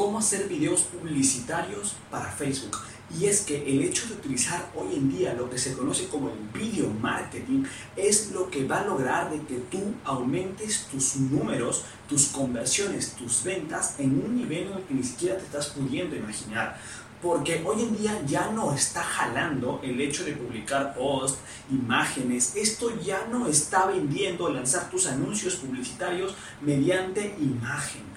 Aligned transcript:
cómo 0.00 0.18
hacer 0.18 0.48
videos 0.48 0.80
publicitarios 0.80 1.94
para 2.10 2.30
Facebook. 2.30 2.74
Y 3.18 3.26
es 3.26 3.42
que 3.42 3.70
el 3.70 3.82
hecho 3.82 4.08
de 4.08 4.14
utilizar 4.14 4.70
hoy 4.74 4.94
en 4.94 5.10
día 5.14 5.34
lo 5.34 5.50
que 5.50 5.58
se 5.58 5.74
conoce 5.74 6.08
como 6.08 6.30
el 6.30 6.38
video 6.58 6.88
marketing 6.88 7.64
es 7.96 8.30
lo 8.30 8.48
que 8.48 8.64
va 8.64 8.80
a 8.80 8.86
lograr 8.86 9.30
de 9.30 9.42
que 9.42 9.56
tú 9.70 9.92
aumentes 10.04 10.86
tus 10.90 11.16
números, 11.16 11.84
tus 12.08 12.28
conversiones, 12.28 13.12
tus 13.12 13.44
ventas 13.44 13.96
en 13.98 14.24
un 14.24 14.36
nivel 14.36 14.68
en 14.68 14.78
el 14.78 14.84
que 14.84 14.94
ni 14.94 15.04
siquiera 15.04 15.36
te 15.36 15.44
estás 15.44 15.66
pudiendo 15.66 16.16
imaginar. 16.16 16.80
Porque 17.20 17.62
hoy 17.66 17.82
en 17.82 17.98
día 17.98 18.22
ya 18.24 18.50
no 18.50 18.72
está 18.72 19.02
jalando 19.02 19.80
el 19.82 20.00
hecho 20.00 20.24
de 20.24 20.32
publicar 20.32 20.94
posts, 20.94 21.40
imágenes. 21.70 22.56
Esto 22.56 22.98
ya 23.02 23.26
no 23.30 23.46
está 23.48 23.84
vendiendo 23.84 24.48
lanzar 24.48 24.88
tus 24.88 25.06
anuncios 25.06 25.56
publicitarios 25.56 26.34
mediante 26.62 27.36
imagen. 27.38 28.09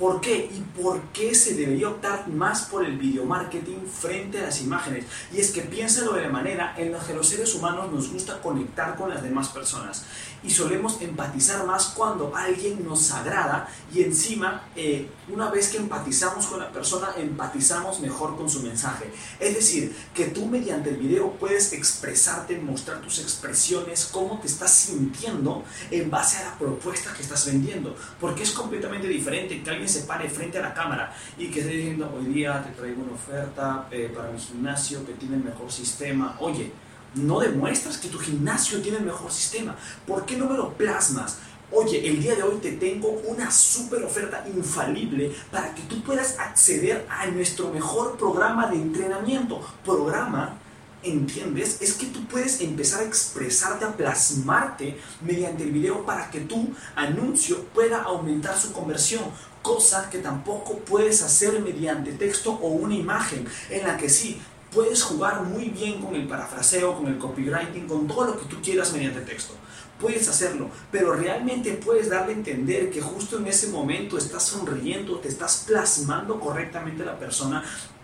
¿Por 0.00 0.22
qué? 0.22 0.50
¿Y 0.50 0.80
por 0.80 0.98
qué 1.12 1.34
se 1.34 1.52
debería 1.52 1.90
optar 1.90 2.26
más 2.26 2.62
por 2.62 2.86
el 2.86 2.96
video 2.96 3.26
marketing 3.26 3.84
frente 3.86 4.38
a 4.38 4.44
las 4.44 4.62
imágenes? 4.62 5.04
Y 5.30 5.40
es 5.40 5.50
que 5.50 5.60
piénsalo 5.60 6.14
de 6.14 6.22
la 6.22 6.30
manera 6.30 6.74
en 6.78 6.92
la 6.92 7.00
que 7.00 7.12
los 7.12 7.28
seres 7.28 7.54
humanos 7.54 7.92
nos 7.92 8.10
gusta 8.10 8.40
conectar 8.40 8.96
con 8.96 9.10
las 9.10 9.22
demás 9.22 9.50
personas 9.50 10.06
y 10.42 10.48
solemos 10.48 11.02
empatizar 11.02 11.66
más 11.66 11.88
cuando 11.88 12.34
alguien 12.34 12.82
nos 12.82 13.10
agrada 13.10 13.68
y 13.94 14.02
encima 14.02 14.68
eh, 14.74 15.06
una 15.28 15.50
vez 15.50 15.68
que 15.68 15.76
empatizamos 15.76 16.46
con 16.46 16.60
la 16.60 16.72
persona 16.72 17.08
empatizamos 17.18 18.00
mejor 18.00 18.36
con 18.36 18.48
su 18.48 18.62
mensaje. 18.62 19.12
Es 19.38 19.54
decir, 19.54 19.94
que 20.14 20.26
tú 20.26 20.46
mediante 20.46 20.90
el 20.90 20.96
video 20.96 21.32
puedes 21.32 21.74
expresarte, 21.74 22.56
mostrar 22.58 23.02
tus 23.02 23.18
expresiones, 23.18 24.08
cómo 24.10 24.40
te 24.40 24.46
estás 24.46 24.72
sintiendo 24.72 25.62
en 25.90 26.10
base 26.10 26.38
a 26.38 26.44
la 26.44 26.58
propuesta 26.58 27.12
que 27.12 27.22
estás 27.22 27.44
vendiendo, 27.44 27.94
porque 28.18 28.44
es 28.44 28.52
completamente 28.52 29.06
diferente 29.06 29.62
que 29.62 29.70
alguien 29.70 29.89
se 29.90 30.02
pare 30.02 30.28
frente 30.28 30.58
a 30.58 30.62
la 30.62 30.72
cámara 30.72 31.12
y 31.36 31.48
que 31.50 31.60
esté 31.60 31.72
diciendo, 31.72 32.12
hoy 32.16 32.26
día 32.32 32.62
te 32.62 32.70
traigo 32.72 33.02
una 33.02 33.12
oferta 33.12 33.88
eh, 33.90 34.10
para 34.14 34.30
mi 34.30 34.38
gimnasio 34.38 35.04
que 35.04 35.12
tiene 35.14 35.36
el 35.36 35.44
mejor 35.44 35.70
sistema. 35.70 36.36
Oye, 36.38 36.72
no 37.14 37.40
demuestras 37.40 37.98
que 37.98 38.08
tu 38.08 38.18
gimnasio 38.18 38.80
tiene 38.80 38.98
el 38.98 39.04
mejor 39.04 39.30
sistema. 39.30 39.76
¿Por 40.06 40.24
qué 40.24 40.36
no 40.36 40.46
me 40.46 40.56
lo 40.56 40.72
plasmas? 40.74 41.38
Oye, 41.72 42.08
el 42.08 42.20
día 42.20 42.34
de 42.34 42.42
hoy 42.42 42.58
te 42.58 42.72
tengo 42.72 43.08
una 43.26 43.50
super 43.50 44.02
oferta 44.02 44.44
infalible 44.52 45.32
para 45.52 45.74
que 45.74 45.82
tú 45.82 46.02
puedas 46.02 46.38
acceder 46.38 47.06
a 47.08 47.26
nuestro 47.26 47.72
mejor 47.72 48.16
programa 48.16 48.66
de 48.68 48.76
entrenamiento. 48.76 49.60
Programa 49.84 50.58
¿entiendes? 51.02 51.80
Es 51.80 51.94
que 51.94 52.06
tú 52.06 52.24
puedes 52.26 52.60
empezar 52.60 53.00
a 53.00 53.04
expresarte, 53.04 53.84
a 53.84 53.96
plasmarte 53.96 54.98
mediante 55.22 55.62
el 55.62 55.70
video 55.70 56.04
para 56.04 56.30
que 56.30 56.40
tu 56.40 56.70
anuncio 56.94 57.64
pueda 57.74 58.02
aumentar 58.02 58.56
su 58.58 58.72
conversión 58.72 59.24
cosa 59.62 60.08
que 60.10 60.18
tampoco 60.18 60.78
puedes 60.78 61.22
hacer 61.22 61.60
mediante 61.60 62.12
texto 62.12 62.52
o 62.52 62.68
una 62.68 62.94
imagen, 62.94 63.46
en 63.68 63.86
la 63.86 63.96
que 63.96 64.08
sí, 64.08 64.40
puedes 64.72 65.02
jugar 65.02 65.42
muy 65.42 65.68
bien 65.68 66.00
con 66.00 66.14
el 66.14 66.26
parafraseo, 66.26 66.96
con 66.96 67.06
el 67.08 67.18
copywriting, 67.18 67.86
con 67.86 68.06
todo 68.06 68.24
lo 68.26 68.38
que 68.38 68.46
tú 68.46 68.56
quieras 68.62 68.92
mediante 68.92 69.20
texto. 69.20 69.54
Puedes 70.00 70.28
hacerlo, 70.28 70.70
pero 70.90 71.12
realmente 71.12 71.72
puedes 71.74 72.08
darle 72.08 72.32
a 72.32 72.36
entender 72.36 72.90
que 72.90 73.02
justo 73.02 73.36
en 73.36 73.46
ese 73.46 73.68
momento 73.68 74.16
estás 74.16 74.44
sonriendo, 74.44 75.18
te 75.18 75.28
estás 75.28 75.64
plasmando 75.66 76.40
correctamente 76.40 77.02
a 77.02 77.06
la 77.06 77.18
persona 77.18 77.62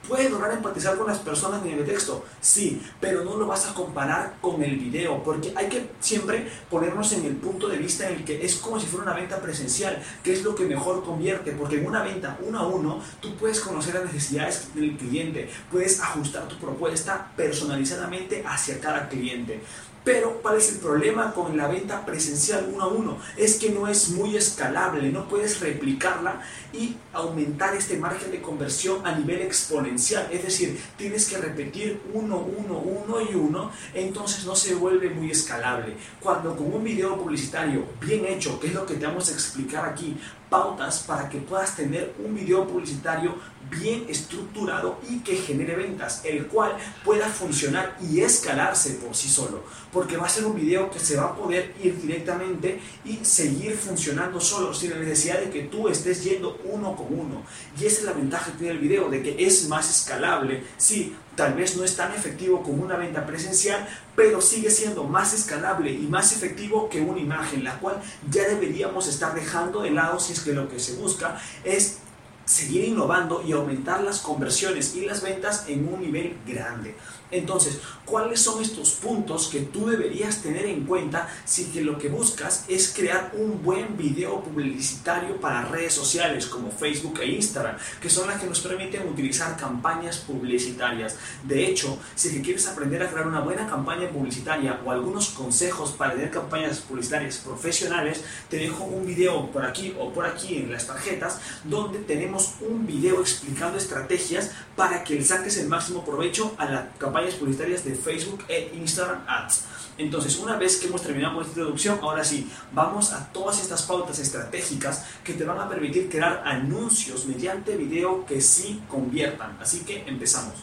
Puedes 0.09 0.31
lograr 0.31 0.53
empatizar 0.53 0.97
con 0.97 1.07
las 1.07 1.19
personas 1.19 1.65
en 1.65 1.79
el 1.79 1.85
texto, 1.85 2.25
sí, 2.41 2.81
pero 3.01 3.25
no 3.25 3.37
lo 3.37 3.47
vas 3.47 3.69
a 3.69 3.75
comparar 3.75 4.37
con 4.41 4.63
el 4.63 4.77
video, 4.77 5.23
porque 5.23 5.53
hay 5.57 5.69
que 5.69 5.91
siempre 6.01 6.49
ponernos 6.71 7.13
en 7.13 7.25
el 7.25 7.37
punto 7.37 7.69
de 7.69 7.77
vista 7.77 8.09
en 8.09 8.17
el 8.17 8.25
que 8.25 8.45
es 8.45 8.57
como 8.57 8.79
si 8.79 8.87
fuera 8.87 9.11
una 9.11 9.15
venta 9.15 9.41
presencial, 9.41 10.01
que 10.23 10.33
es 10.33 10.45
lo 10.45 10.55
que 10.55 10.65
mejor 10.65 11.05
convierte, 11.05 11.53
porque 11.53 11.77
en 11.77 11.87
una 11.87 12.03
venta 12.03 12.39
uno 12.47 12.59
a 12.59 12.67
uno 12.69 13.01
tú 13.21 13.35
puedes 13.37 13.61
conocer 13.61 13.95
las 13.95 14.05
necesidades 14.05 14.75
del 14.75 14.97
cliente, 14.97 15.51
puedes 15.71 16.01
ajustar 16.01 16.47
tu 16.47 16.57
propuesta 16.57 17.33
personalizadamente 17.37 18.45
hacia 18.47 18.81
cada 18.81 19.09
cliente. 19.09 19.61
Pero 20.07 20.41
¿cuál 20.41 20.59
es 20.59 20.71
el 20.71 20.79
problema 20.79 21.35
con 21.35 21.57
la 21.57 21.67
venta 21.67 22.07
presencial 22.07 22.71
uno 22.73 22.85
a 22.85 22.87
uno? 22.87 23.19
Es 23.37 23.57
que 23.57 23.71
no 23.71 23.89
es 23.89 24.11
muy 24.11 24.37
escalable, 24.37 25.11
no 25.11 25.27
puedes 25.29 25.59
replicarla 25.59 26.43
y 26.73 26.95
aumentar 27.13 27.75
este 27.75 27.97
margen 27.97 28.31
de 28.31 28.41
conversión 28.41 29.05
a 29.05 29.19
nivel 29.19 29.43
exponencial. 29.43 30.29
Es 30.31 30.45
decir, 30.45 30.81
tienes 30.97 31.29
que 31.29 31.39
repetir 31.39 32.01
uno, 32.15 32.37
uno, 32.37 32.79
uno 32.79 33.21
y 33.21 33.35
uno, 33.35 33.73
entonces 33.95 34.47
no 34.47 34.55
se 34.55 34.77
vuelve 34.77 35.11
muy 35.11 35.33
escalable. 35.33 35.97
Cuando 36.21 36.55
con 36.55 36.73
un 36.73 36.85
video 36.85 37.17
publicitario 37.17 37.85
bien 38.01 38.27
hecho, 38.27 38.61
que 38.61 38.69
es 38.69 38.75
lo 38.75 38.87
que 38.87 38.95
te 38.95 39.07
vamos 39.07 39.29
a 39.29 39.33
explicar 39.33 39.89
aquí, 39.89 40.17
pautas 40.49 41.01
para 41.01 41.29
que 41.29 41.39
puedas 41.39 41.75
tener 41.75 42.15
un 42.25 42.33
video 42.33 42.65
publicitario 42.65 43.35
bien 43.71 44.07
estructurado 44.09 44.99
y 45.09 45.21
que 45.21 45.37
genere 45.37 45.77
ventas, 45.77 46.23
el 46.25 46.47
cual 46.47 46.77
pueda 47.05 47.29
funcionar 47.29 47.97
y 48.01 48.21
escalarse 48.21 48.95
por 48.95 49.15
sí 49.15 49.29
solo, 49.29 49.65
porque 49.93 50.17
va 50.17 50.27
a 50.27 50.31
ser 50.31 50.45
un 50.45 50.55
video 50.55 50.91
que 50.91 51.01
se 51.01 51.17
va 51.17 51.25
a 51.25 51.37
poder 51.37 51.75
ir 51.83 52.01
directamente 52.01 52.81
y 53.05 53.25
seguir 53.25 53.77
funcionando 53.77 54.41
solo, 54.41 54.73
sin 54.73 54.91
la 54.91 54.99
necesidad 54.99 55.41
de 55.41 55.51
que 55.51 55.63
tú 55.63 55.89
estés 55.89 56.23
yendo 56.25 56.59
uno 56.65 56.95
con 56.95 57.07
uno. 57.07 57.43
Y 57.81 57.85
esa 57.85 58.01
es 58.01 58.05
la 58.05 58.13
ventaja 58.13 58.53
que 58.53 58.59
tiene 58.59 58.75
el 58.75 58.79
video, 58.79 59.09
de 59.09 59.23
que 59.23 59.45
es 59.45 59.69
más 59.69 59.91
escalable, 59.91 60.65
sí, 60.77 61.15
tal 61.35 61.55
vez 61.55 61.77
no 61.77 61.85
es 61.85 61.97
tan 61.97 62.13
efectivo 62.13 62.63
como 62.63 62.83
una 62.83 62.97
venta 62.97 63.27
presencial, 63.27 63.87
pero 64.15 64.41
sigue 64.41 64.71
siendo 64.71 65.05
más 65.05 65.35
escalable 65.35 65.93
y 65.93 66.07
más 66.07 66.33
efectivo 66.33 66.89
que 66.89 67.01
una 67.01 67.21
imagen, 67.21 67.63
la 67.63 67.79
cual 67.79 68.01
ya 68.31 68.49
deberíamos 68.49 69.07
estar 69.07 69.35
dejando 69.35 69.83
de 69.83 69.91
lado 69.91 70.19
si 70.19 70.33
es 70.33 70.41
que 70.41 70.53
lo 70.53 70.69
que 70.69 70.81
se 70.81 70.95
busca 70.95 71.39
es 71.63 71.99
seguir 72.47 72.85
innovando 72.85 73.43
y 73.47 73.53
aumentar 73.53 74.03
las 74.03 74.21
conversiones 74.21 74.95
y 74.95 75.05
las 75.05 75.21
ventas 75.21 75.65
en 75.69 75.93
un 75.93 76.01
nivel 76.01 76.39
grande. 76.47 76.95
Entonces, 77.31 77.81
¿cuáles 78.05 78.41
son 78.41 78.63
estos 78.63 78.93
puntos 78.93 79.49
que 79.49 79.61
tú 79.61 79.87
deberías 79.87 80.43
tener 80.43 80.65
en 80.67 80.85
cuenta 80.85 81.29
si 81.45 81.67
que 81.67 81.83
lo 81.83 81.99
que 81.99 82.09
buscas 82.09 82.65
es 82.69 82.93
crear 82.95 83.33
un 83.37 83.65
buen 83.65 83.97
video 83.97 84.41
publicitario 84.43 85.41
para 85.41 85.65
redes 85.65 85.93
sociales 85.93 86.47
como 86.47 86.71
Facebook 86.71 87.19
e 87.21 87.27
Instagram, 87.27 87.77
que 88.01 88.09
son 88.09 88.29
las 88.29 88.41
que 88.41 88.47
nos 88.47 88.61
permiten 88.61 89.09
utilizar 89.09 89.57
campañas 89.57 90.19
publicitarias? 90.19 91.17
De 91.43 91.67
hecho, 91.67 91.99
si 92.15 92.33
que 92.33 92.43
quieres 92.43 92.69
aprender 92.69 93.03
a 93.03 93.11
crear 93.11 93.27
una 93.27 93.41
buena 93.41 93.67
campaña 93.67 94.09
publicitaria 94.09 94.81
o 94.85 94.93
algunos 94.93 95.31
consejos 95.31 95.91
para 95.93 96.13
tener 96.13 96.31
campañas 96.31 96.79
publicitarias 96.79 97.39
profesionales, 97.39 98.23
te 98.49 98.59
dejo 98.59 98.85
un 98.85 99.05
video 99.05 99.51
por 99.51 99.67
aquí 99.67 99.97
o 99.99 100.13
por 100.13 100.27
aquí 100.27 100.59
en 100.59 100.71
las 100.71 100.87
tarjetas 100.87 101.41
donde 101.65 101.99
tenemos 102.01 102.36
un 102.61 102.87
video 102.87 103.21
explicando 103.21 103.79
estrategias 103.79 104.51
para 104.75 105.03
que 105.03 105.15
le 105.15 105.25
saques 105.25 105.57
el 105.59 105.69
máximo 105.69 106.05
provecho 106.05 106.55
a 106.59 106.67
la 106.67 106.93
campaña 106.99 107.29
publicitarias 107.39 107.85
de 107.85 107.95
Facebook 107.95 108.45
e 108.49 108.73
Instagram 108.75 109.25
Ads. 109.27 109.65
Entonces, 109.99 110.39
una 110.39 110.57
vez 110.57 110.77
que 110.77 110.89
hemos 110.89 111.03
terminado 111.03 111.35
con 111.35 111.43
esta 111.43 111.59
introducción, 111.59 111.99
ahora 112.03 112.23
sí, 112.23 112.51
vamos 112.73 113.13
a 113.13 113.33
todas 113.33 113.61
estas 113.61 113.83
pautas 113.83 114.19
estratégicas 114.19 115.05
que 115.25 115.33
te 115.33 115.45
van 115.45 115.59
a 115.59 115.69
permitir 115.69 116.11
crear 116.11 116.43
anuncios 116.45 117.25
mediante 117.27 117.77
video 117.77 118.27
que 118.27 118.41
sí 118.41 118.83
conviertan. 118.89 119.57
Así 119.61 119.81
que 119.81 120.05
empezamos. 120.07 120.55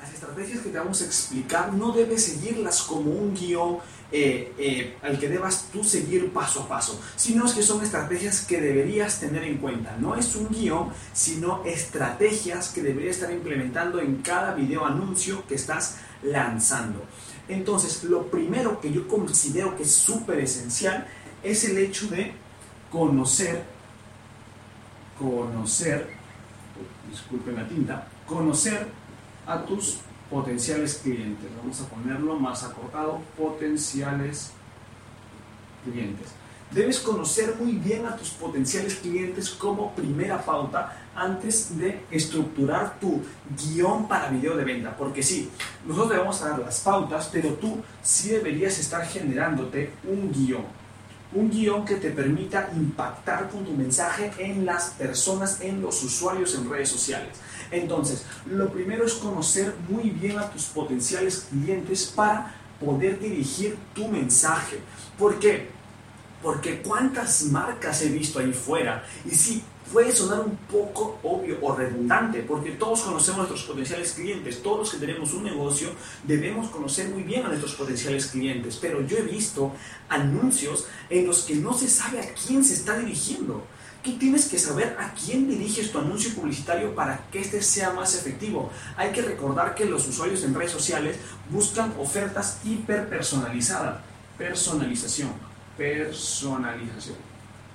Las 0.00 0.12
estrategias 0.12 0.60
que 0.60 0.70
te 0.70 0.78
vamos 0.78 1.00
a 1.00 1.04
explicar 1.04 1.72
no 1.72 1.92
debes 1.92 2.24
seguirlas 2.24 2.82
como 2.82 3.12
un 3.12 3.34
guion 3.34 3.78
eh, 4.12 4.52
eh, 4.56 4.96
al 5.02 5.18
que 5.18 5.28
debas 5.28 5.68
tú 5.72 5.82
seguir 5.82 6.32
paso 6.32 6.62
a 6.62 6.68
paso, 6.68 7.00
sino 7.16 7.44
es 7.44 7.52
que 7.52 7.62
son 7.62 7.82
estrategias 7.82 8.42
que 8.42 8.60
deberías 8.60 9.18
tener 9.18 9.42
en 9.42 9.58
cuenta. 9.58 9.96
No 9.98 10.14
es 10.14 10.36
un 10.36 10.48
guion, 10.48 10.90
sino 11.12 11.64
estrategias 11.64 12.68
que 12.68 12.82
deberías 12.82 13.16
estar 13.16 13.32
implementando 13.32 14.00
en 14.00 14.22
cada 14.22 14.54
video 14.54 14.86
anuncio 14.86 15.44
que 15.48 15.56
estás 15.56 15.96
lanzando. 16.22 17.02
Entonces, 17.48 18.04
lo 18.04 18.26
primero 18.26 18.80
que 18.80 18.92
yo 18.92 19.08
considero 19.08 19.76
que 19.76 19.82
es 19.82 19.92
súper 19.92 20.38
esencial 20.38 21.06
es 21.42 21.64
el 21.64 21.78
hecho 21.78 22.06
de 22.08 22.32
conocer, 22.90 23.64
conocer, 25.18 26.10
disculpen 27.10 27.56
la 27.56 27.68
tinta, 27.68 28.08
conocer 28.26 28.86
a 29.46 29.64
tus 29.64 29.98
potenciales 30.30 31.00
clientes. 31.02 31.48
Vamos 31.56 31.80
a 31.80 31.88
ponerlo 31.88 32.36
más 32.36 32.64
acortado, 32.64 33.20
potenciales 33.36 34.50
clientes. 35.84 36.28
Debes 36.70 36.98
conocer 36.98 37.54
muy 37.60 37.72
bien 37.72 38.06
a 38.06 38.16
tus 38.16 38.30
potenciales 38.30 38.96
clientes 38.96 39.50
como 39.50 39.94
primera 39.94 40.44
pauta 40.44 40.96
antes 41.14 41.78
de 41.78 42.00
estructurar 42.10 42.98
tu 42.98 43.22
guion 43.56 44.08
para 44.08 44.30
video 44.30 44.56
de 44.56 44.64
venta. 44.64 44.96
Porque 44.96 45.22
sí, 45.22 45.48
nosotros 45.86 46.12
te 46.12 46.18
vamos 46.18 46.42
a 46.42 46.48
dar 46.50 46.58
las 46.58 46.80
pautas, 46.80 47.30
pero 47.32 47.50
tú 47.50 47.82
sí 48.02 48.30
deberías 48.30 48.78
estar 48.80 49.06
generándote 49.06 49.92
un 50.08 50.32
guion. 50.32 50.64
Un 51.34 51.50
guion 51.50 51.84
que 51.84 51.96
te 51.96 52.10
permita 52.10 52.68
impactar 52.74 53.48
con 53.48 53.64
tu 53.64 53.72
mensaje 53.72 54.32
en 54.38 54.66
las 54.66 54.90
personas, 54.90 55.60
en 55.60 55.80
los 55.80 56.02
usuarios 56.02 56.54
en 56.56 56.68
redes 56.68 56.88
sociales. 56.88 57.36
Entonces, 57.70 58.24
lo 58.46 58.70
primero 58.70 59.04
es 59.04 59.14
conocer 59.14 59.74
muy 59.88 60.10
bien 60.10 60.38
a 60.38 60.50
tus 60.50 60.64
potenciales 60.64 61.46
clientes 61.50 62.06
para 62.06 62.54
poder 62.80 63.18
dirigir 63.18 63.76
tu 63.94 64.08
mensaje. 64.08 64.78
¿Por 65.18 65.38
qué? 65.38 65.68
Porque 66.42 66.82
cuántas 66.82 67.44
marcas 67.44 68.02
he 68.02 68.08
visto 68.08 68.38
ahí 68.38 68.52
fuera 68.52 69.04
y 69.24 69.30
sí, 69.30 69.62
puede 69.92 70.12
sonar 70.12 70.40
un 70.40 70.56
poco 70.56 71.18
obvio 71.22 71.58
o 71.62 71.74
redundante, 71.74 72.40
porque 72.42 72.72
todos 72.72 73.02
conocemos 73.02 73.40
a 73.40 73.48
nuestros 73.48 73.64
potenciales 73.64 74.12
clientes, 74.12 74.62
todos 74.62 74.78
los 74.78 74.90
que 74.90 74.98
tenemos 74.98 75.32
un 75.32 75.44
negocio 75.44 75.90
debemos 76.24 76.70
conocer 76.70 77.08
muy 77.08 77.22
bien 77.22 77.44
a 77.44 77.48
nuestros 77.48 77.74
potenciales 77.74 78.26
clientes, 78.26 78.78
pero 78.80 79.00
yo 79.06 79.18
he 79.18 79.22
visto 79.22 79.72
anuncios 80.08 80.86
en 81.08 81.26
los 81.26 81.42
que 81.42 81.56
no 81.56 81.72
se 81.74 81.88
sabe 81.88 82.20
a 82.20 82.34
quién 82.34 82.64
se 82.64 82.74
está 82.74 82.98
dirigiendo. 82.98 83.64
Tú 84.02 84.16
tienes 84.18 84.46
que 84.46 84.58
saber 84.58 84.96
a 85.00 85.12
quién 85.14 85.48
diriges 85.48 85.90
tu 85.90 85.98
anuncio 85.98 86.32
publicitario 86.32 86.94
para 86.94 87.26
que 87.32 87.40
este 87.40 87.60
sea 87.60 87.92
más 87.92 88.14
efectivo. 88.14 88.70
Hay 88.96 89.10
que 89.10 89.20
recordar 89.20 89.74
que 89.74 89.84
los 89.84 90.06
usuarios 90.06 90.44
en 90.44 90.54
redes 90.54 90.70
sociales 90.70 91.16
buscan 91.50 91.92
ofertas 91.98 92.60
hiperpersonalizadas. 92.64 94.00
Personalización. 94.38 95.32
Personalización. 95.76 97.25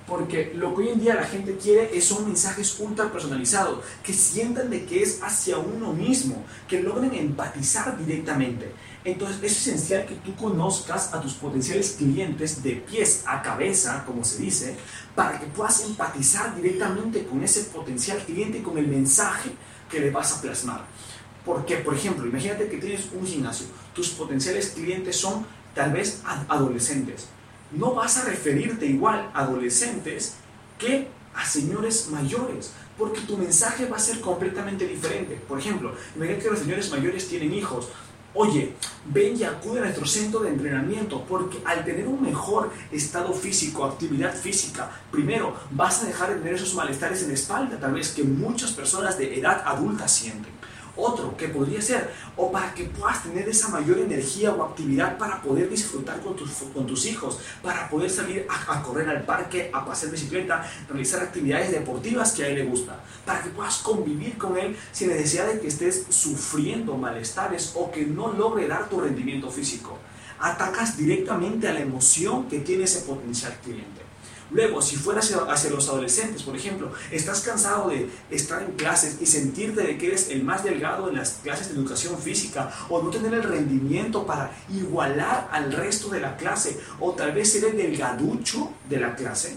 Porque 0.06 0.52
lo 0.54 0.74
que 0.74 0.82
hoy 0.82 0.88
en 0.88 1.00
día 1.00 1.14
la 1.14 1.24
gente 1.24 1.56
quiere 1.56 1.96
es 1.96 2.04
son 2.06 2.26
mensajes 2.26 2.78
ultra 2.80 3.12
personalizados, 3.12 3.84
que 4.02 4.12
sientan 4.12 4.68
de 4.68 4.84
que 4.84 5.02
es 5.02 5.22
hacia 5.22 5.58
uno 5.58 5.92
mismo, 5.92 6.44
que 6.66 6.82
logren 6.82 7.14
empatizar 7.14 7.96
directamente. 7.96 8.72
Entonces 9.04 9.38
es 9.42 9.66
esencial 9.66 10.06
que 10.06 10.16
tú 10.16 10.34
conozcas 10.34 11.12
a 11.14 11.20
tus 11.20 11.34
potenciales 11.34 11.94
clientes 11.98 12.62
de 12.62 12.72
pies 12.72 13.22
a 13.26 13.42
cabeza, 13.42 14.04
como 14.04 14.24
se 14.24 14.42
dice, 14.42 14.76
para 15.14 15.38
que 15.38 15.46
puedas 15.46 15.84
empatizar 15.84 16.54
directamente 16.56 17.24
con 17.24 17.42
ese 17.42 17.62
potencial 17.64 18.18
cliente, 18.18 18.62
con 18.62 18.78
el 18.78 18.88
mensaje 18.88 19.50
que 19.88 20.00
le 20.00 20.10
vas 20.10 20.32
a 20.32 20.40
plasmar. 20.40 20.84
Porque, 21.44 21.76
por 21.76 21.94
ejemplo, 21.94 22.26
imagínate 22.26 22.68
que 22.68 22.78
tienes 22.78 23.08
un 23.12 23.26
gimnasio, 23.26 23.66
tus 23.94 24.10
potenciales 24.10 24.70
clientes 24.70 25.16
son 25.16 25.46
tal 25.74 25.92
vez 25.92 26.22
adolescentes 26.48 27.28
no 27.74 27.94
vas 27.94 28.18
a 28.18 28.24
referirte 28.24 28.86
igual 28.86 29.30
a 29.34 29.42
adolescentes 29.42 30.34
que 30.78 31.08
a 31.34 31.46
señores 31.46 32.08
mayores, 32.10 32.72
porque 32.98 33.20
tu 33.22 33.36
mensaje 33.38 33.86
va 33.86 33.96
a 33.96 34.00
ser 34.00 34.20
completamente 34.20 34.86
diferente. 34.86 35.40
Por 35.48 35.58
ejemplo, 35.58 35.94
imagínate 36.14 36.44
que 36.44 36.50
los 36.50 36.58
señores 36.58 36.90
mayores 36.90 37.28
tienen 37.28 37.54
hijos. 37.54 37.88
Oye, 38.34 38.72
ven 39.06 39.36
y 39.36 39.44
acude 39.44 39.80
a 39.80 39.82
nuestro 39.82 40.06
centro 40.06 40.40
de 40.40 40.48
entrenamiento, 40.48 41.22
porque 41.24 41.58
al 41.64 41.84
tener 41.84 42.08
un 42.08 42.22
mejor 42.22 42.70
estado 42.90 43.32
físico, 43.34 43.84
actividad 43.84 44.34
física, 44.34 44.90
primero 45.10 45.54
vas 45.70 46.02
a 46.02 46.06
dejar 46.06 46.30
de 46.30 46.36
tener 46.36 46.54
esos 46.54 46.74
malestares 46.74 47.22
en 47.22 47.28
la 47.28 47.34
espalda, 47.34 47.78
tal 47.78 47.92
vez 47.92 48.08
que 48.10 48.24
muchas 48.24 48.72
personas 48.72 49.18
de 49.18 49.38
edad 49.38 49.62
adulta 49.66 50.08
sienten. 50.08 50.61
Otro 50.96 51.34
que 51.36 51.48
podría 51.48 51.80
ser, 51.80 52.12
o 52.36 52.52
para 52.52 52.74
que 52.74 52.84
puedas 52.84 53.22
tener 53.22 53.48
esa 53.48 53.68
mayor 53.68 53.98
energía 53.98 54.52
o 54.52 54.62
actividad 54.62 55.16
para 55.16 55.40
poder 55.40 55.70
disfrutar 55.70 56.20
con 56.20 56.36
tus, 56.36 56.50
con 56.74 56.86
tus 56.86 57.06
hijos, 57.06 57.38
para 57.62 57.88
poder 57.88 58.10
salir 58.10 58.46
a, 58.48 58.82
correr 58.82 59.08
al 59.08 59.22
parque, 59.22 59.70
a 59.72 59.84
pasear 59.86 60.12
bicicleta, 60.12 60.70
realizar 60.88 61.22
actividades 61.22 61.70
deportivas 61.70 62.32
que 62.32 62.44
a 62.44 62.48
él 62.48 62.56
le 62.56 62.64
gusta, 62.64 63.00
para 63.24 63.42
que 63.42 63.48
puedas 63.50 63.78
convivir 63.78 64.36
con 64.36 64.58
él 64.58 64.76
sin 64.92 65.08
necesidad 65.08 65.46
de 65.46 65.60
que 65.60 65.68
estés 65.68 66.06
sufriendo 66.10 66.96
malestares 66.96 67.72
o 67.74 67.90
que 67.90 68.04
no 68.04 68.32
logre 68.32 68.68
dar 68.68 68.88
tu 68.88 69.00
rendimiento 69.00 69.50
físico. 69.50 69.98
Atacas 70.38 70.96
directamente 70.96 71.68
a 71.68 71.72
la 71.72 71.80
emoción 71.80 72.48
que 72.48 72.58
tiene 72.58 72.84
ese 72.84 73.00
potencial 73.02 73.56
cliente. 73.62 74.01
Luego, 74.52 74.82
si 74.82 74.96
fueras 74.96 75.32
hacia, 75.48 75.70
los 75.70 75.88
adolescentes, 75.88 76.42
por 76.42 76.54
ejemplo, 76.54 76.92
estás 77.10 77.40
cansado 77.40 77.88
de 77.88 78.08
estar 78.30 78.62
en 78.62 78.72
clases 78.72 79.16
y 79.20 79.26
sentirte 79.26 79.82
de 79.82 79.96
que 79.96 80.08
eres 80.08 80.28
el 80.28 80.44
más 80.44 80.62
delgado 80.62 81.08
en 81.08 81.16
las 81.16 81.38
clases 81.42 81.68
de 81.68 81.74
educación 81.74 82.18
física 82.18 82.70
o 82.90 83.02
no 83.02 83.10
tener 83.10 83.32
el 83.32 83.42
rendimiento 83.42 84.26
para 84.26 84.52
igualar 84.70 85.48
al 85.52 85.72
resto 85.72 86.10
de 86.10 86.20
la 86.20 86.36
clase 86.36 86.78
o 87.00 87.12
tal 87.12 87.32
vez 87.32 87.52
ser 87.52 87.64
el 87.64 87.76
delgaducho 87.76 88.70
de 88.90 89.00
la 89.00 89.14
clase, 89.14 89.56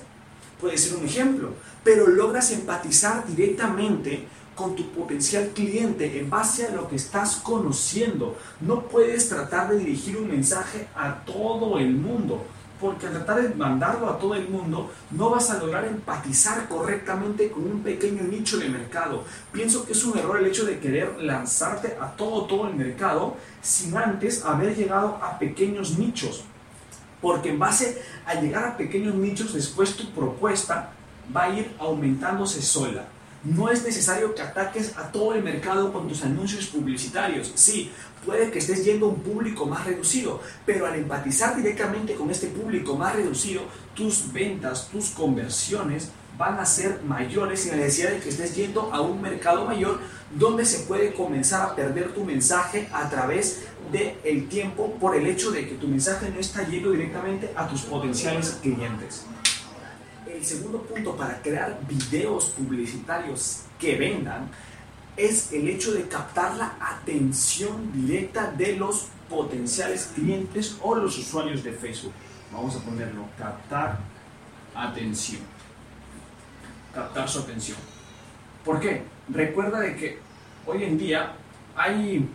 puede 0.61 0.77
ser 0.77 0.95
un 0.97 1.05
ejemplo, 1.05 1.53
pero 1.83 2.07
logras 2.07 2.51
empatizar 2.51 3.27
directamente 3.27 4.25
con 4.55 4.75
tu 4.75 4.89
potencial 4.91 5.49
cliente 5.53 6.17
en 6.17 6.29
base 6.29 6.65
a 6.65 6.71
lo 6.71 6.87
que 6.87 6.95
estás 6.95 7.35
conociendo. 7.35 8.37
No 8.61 8.83
puedes 8.87 9.27
tratar 9.27 9.69
de 9.69 9.79
dirigir 9.79 10.15
un 10.15 10.29
mensaje 10.29 10.87
a 10.95 11.25
todo 11.25 11.77
el 11.77 11.91
mundo 11.91 12.45
porque 12.79 13.07
al 13.07 13.13
tratar 13.13 13.41
de 13.41 13.55
mandarlo 13.55 14.09
a 14.09 14.19
todo 14.19 14.35
el 14.35 14.49
mundo 14.49 14.91
no 15.11 15.29
vas 15.29 15.49
a 15.49 15.57
lograr 15.57 15.85
empatizar 15.85 16.67
correctamente 16.67 17.49
con 17.49 17.63
un 17.63 17.81
pequeño 17.81 18.23
nicho 18.23 18.57
de 18.57 18.69
mercado. 18.69 19.23
Pienso 19.51 19.85
que 19.85 19.93
es 19.93 20.03
un 20.03 20.17
error 20.17 20.37
el 20.37 20.47
hecho 20.47 20.65
de 20.65 20.79
querer 20.79 21.21
lanzarte 21.21 21.97
a 21.99 22.11
todo, 22.15 22.45
todo 22.45 22.67
el 22.67 22.75
mercado 22.75 23.37
sin 23.61 23.95
antes 23.95 24.43
haber 24.45 24.75
llegado 24.75 25.19
a 25.21 25.39
pequeños 25.39 25.97
nichos. 25.97 26.43
Porque 27.21 27.49
en 27.49 27.59
base 27.59 28.01
a 28.25 28.35
llegar 28.35 28.65
a 28.65 28.77
pequeños 28.77 29.15
nichos, 29.15 29.53
después 29.53 29.95
tu 29.95 30.09
propuesta 30.11 30.91
va 31.35 31.43
a 31.43 31.49
ir 31.49 31.75
aumentándose 31.79 32.61
sola. 32.61 33.05
No 33.45 33.69
es 33.69 33.83
necesario 33.83 34.33
que 34.33 34.41
ataques 34.41 34.97
a 34.97 35.11
todo 35.11 35.35
el 35.35 35.43
mercado 35.43 35.93
con 35.93 36.07
tus 36.07 36.23
anuncios 36.23 36.65
publicitarios. 36.65 37.51
Sí, 37.53 37.91
puede 38.25 38.49
que 38.49 38.57
estés 38.57 38.83
yendo 38.83 39.05
a 39.05 39.09
un 39.09 39.21
público 39.21 39.67
más 39.67 39.85
reducido, 39.85 40.41
pero 40.65 40.87
al 40.87 40.95
empatizar 40.95 41.55
directamente 41.55 42.15
con 42.15 42.31
este 42.31 42.47
público 42.47 42.97
más 42.97 43.15
reducido, 43.15 43.61
tus 43.93 44.33
ventas, 44.33 44.89
tus 44.91 45.11
conversiones 45.11 46.09
van 46.37 46.59
a 46.59 46.65
ser 46.65 47.01
mayores 47.03 47.61
sin 47.61 47.71
la 47.71 47.77
necesidad 47.77 48.11
de 48.11 48.19
que 48.19 48.29
estés 48.29 48.55
yendo 48.55 48.91
a 48.91 48.99
un 49.01 49.21
mercado 49.21 49.65
mayor 49.65 49.99
donde 50.37 50.65
se 50.65 50.79
puede 50.79 51.13
comenzar 51.13 51.69
a 51.69 51.75
perder 51.75 52.13
tu 52.13 52.25
mensaje 52.25 52.89
a 52.91 53.09
través 53.09 53.61
del 53.91 54.15
el 54.23 54.49
tiempo 54.49 54.95
por 54.99 55.15
el 55.15 55.27
hecho 55.27 55.51
de 55.51 55.67
que 55.67 55.75
tu 55.75 55.87
mensaje 55.87 56.29
no 56.31 56.39
está 56.39 56.67
yendo 56.67 56.91
directamente 56.91 57.51
a 57.55 57.67
tus 57.67 57.83
potenciales 57.83 58.57
clientes. 58.61 59.25
El 60.35 60.45
segundo 60.45 60.81
punto 60.81 61.15
para 61.15 61.41
crear 61.41 61.79
videos 61.87 62.49
publicitarios 62.49 63.61
que 63.79 63.95
vendan 63.95 64.49
es 65.15 65.53
el 65.53 65.69
hecho 65.69 65.93
de 65.93 66.09
captar 66.09 66.57
la 66.57 66.75
atención 66.81 67.89
directa 67.93 68.51
de 68.51 68.75
los 68.75 69.07
potenciales 69.29 70.11
clientes 70.13 70.77
o 70.81 70.93
los 70.93 71.17
usuarios 71.17 71.63
de 71.63 71.71
Facebook. 71.71 72.11
Vamos 72.51 72.75
a 72.75 72.79
ponerlo, 72.79 73.25
captar 73.37 73.97
atención. 74.75 75.41
Captar 76.93 77.29
su 77.29 77.39
atención. 77.39 77.77
¿Por 78.65 78.81
qué? 78.81 79.03
Recuerda 79.29 79.79
de 79.79 79.95
que 79.95 80.19
hoy 80.65 80.83
en 80.83 80.97
día 80.97 81.33
hay 81.77 82.29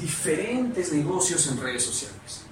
diferentes 0.00 0.92
negocios 0.92 1.48
en 1.48 1.60
redes 1.60 1.82
sociales. 1.82 2.44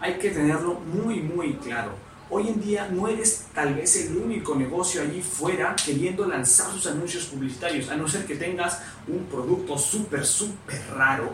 Hay 0.00 0.14
que 0.18 0.30
tenerlo 0.30 0.74
muy, 0.74 1.20
muy 1.20 1.54
claro 1.54 2.05
Hoy 2.28 2.48
en 2.48 2.60
día 2.60 2.88
no 2.90 3.06
eres 3.06 3.46
tal 3.54 3.74
vez 3.74 3.94
el 4.04 4.16
único 4.16 4.56
negocio 4.56 5.00
allí 5.00 5.22
fuera 5.22 5.76
queriendo 5.76 6.26
lanzar 6.26 6.72
sus 6.72 6.88
anuncios 6.88 7.26
publicitarios, 7.26 7.88
a 7.88 7.96
no 7.96 8.08
ser 8.08 8.26
que 8.26 8.34
tengas 8.34 8.80
un 9.06 9.26
producto 9.26 9.78
súper, 9.78 10.26
súper 10.26 10.82
raro. 10.96 11.32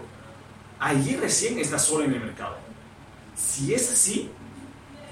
Allí 0.78 1.16
recién 1.16 1.58
estás 1.58 1.86
solo 1.86 2.04
en 2.04 2.12
el 2.12 2.20
mercado. 2.20 2.58
Si 3.34 3.72
es 3.72 3.90
así, 3.90 4.30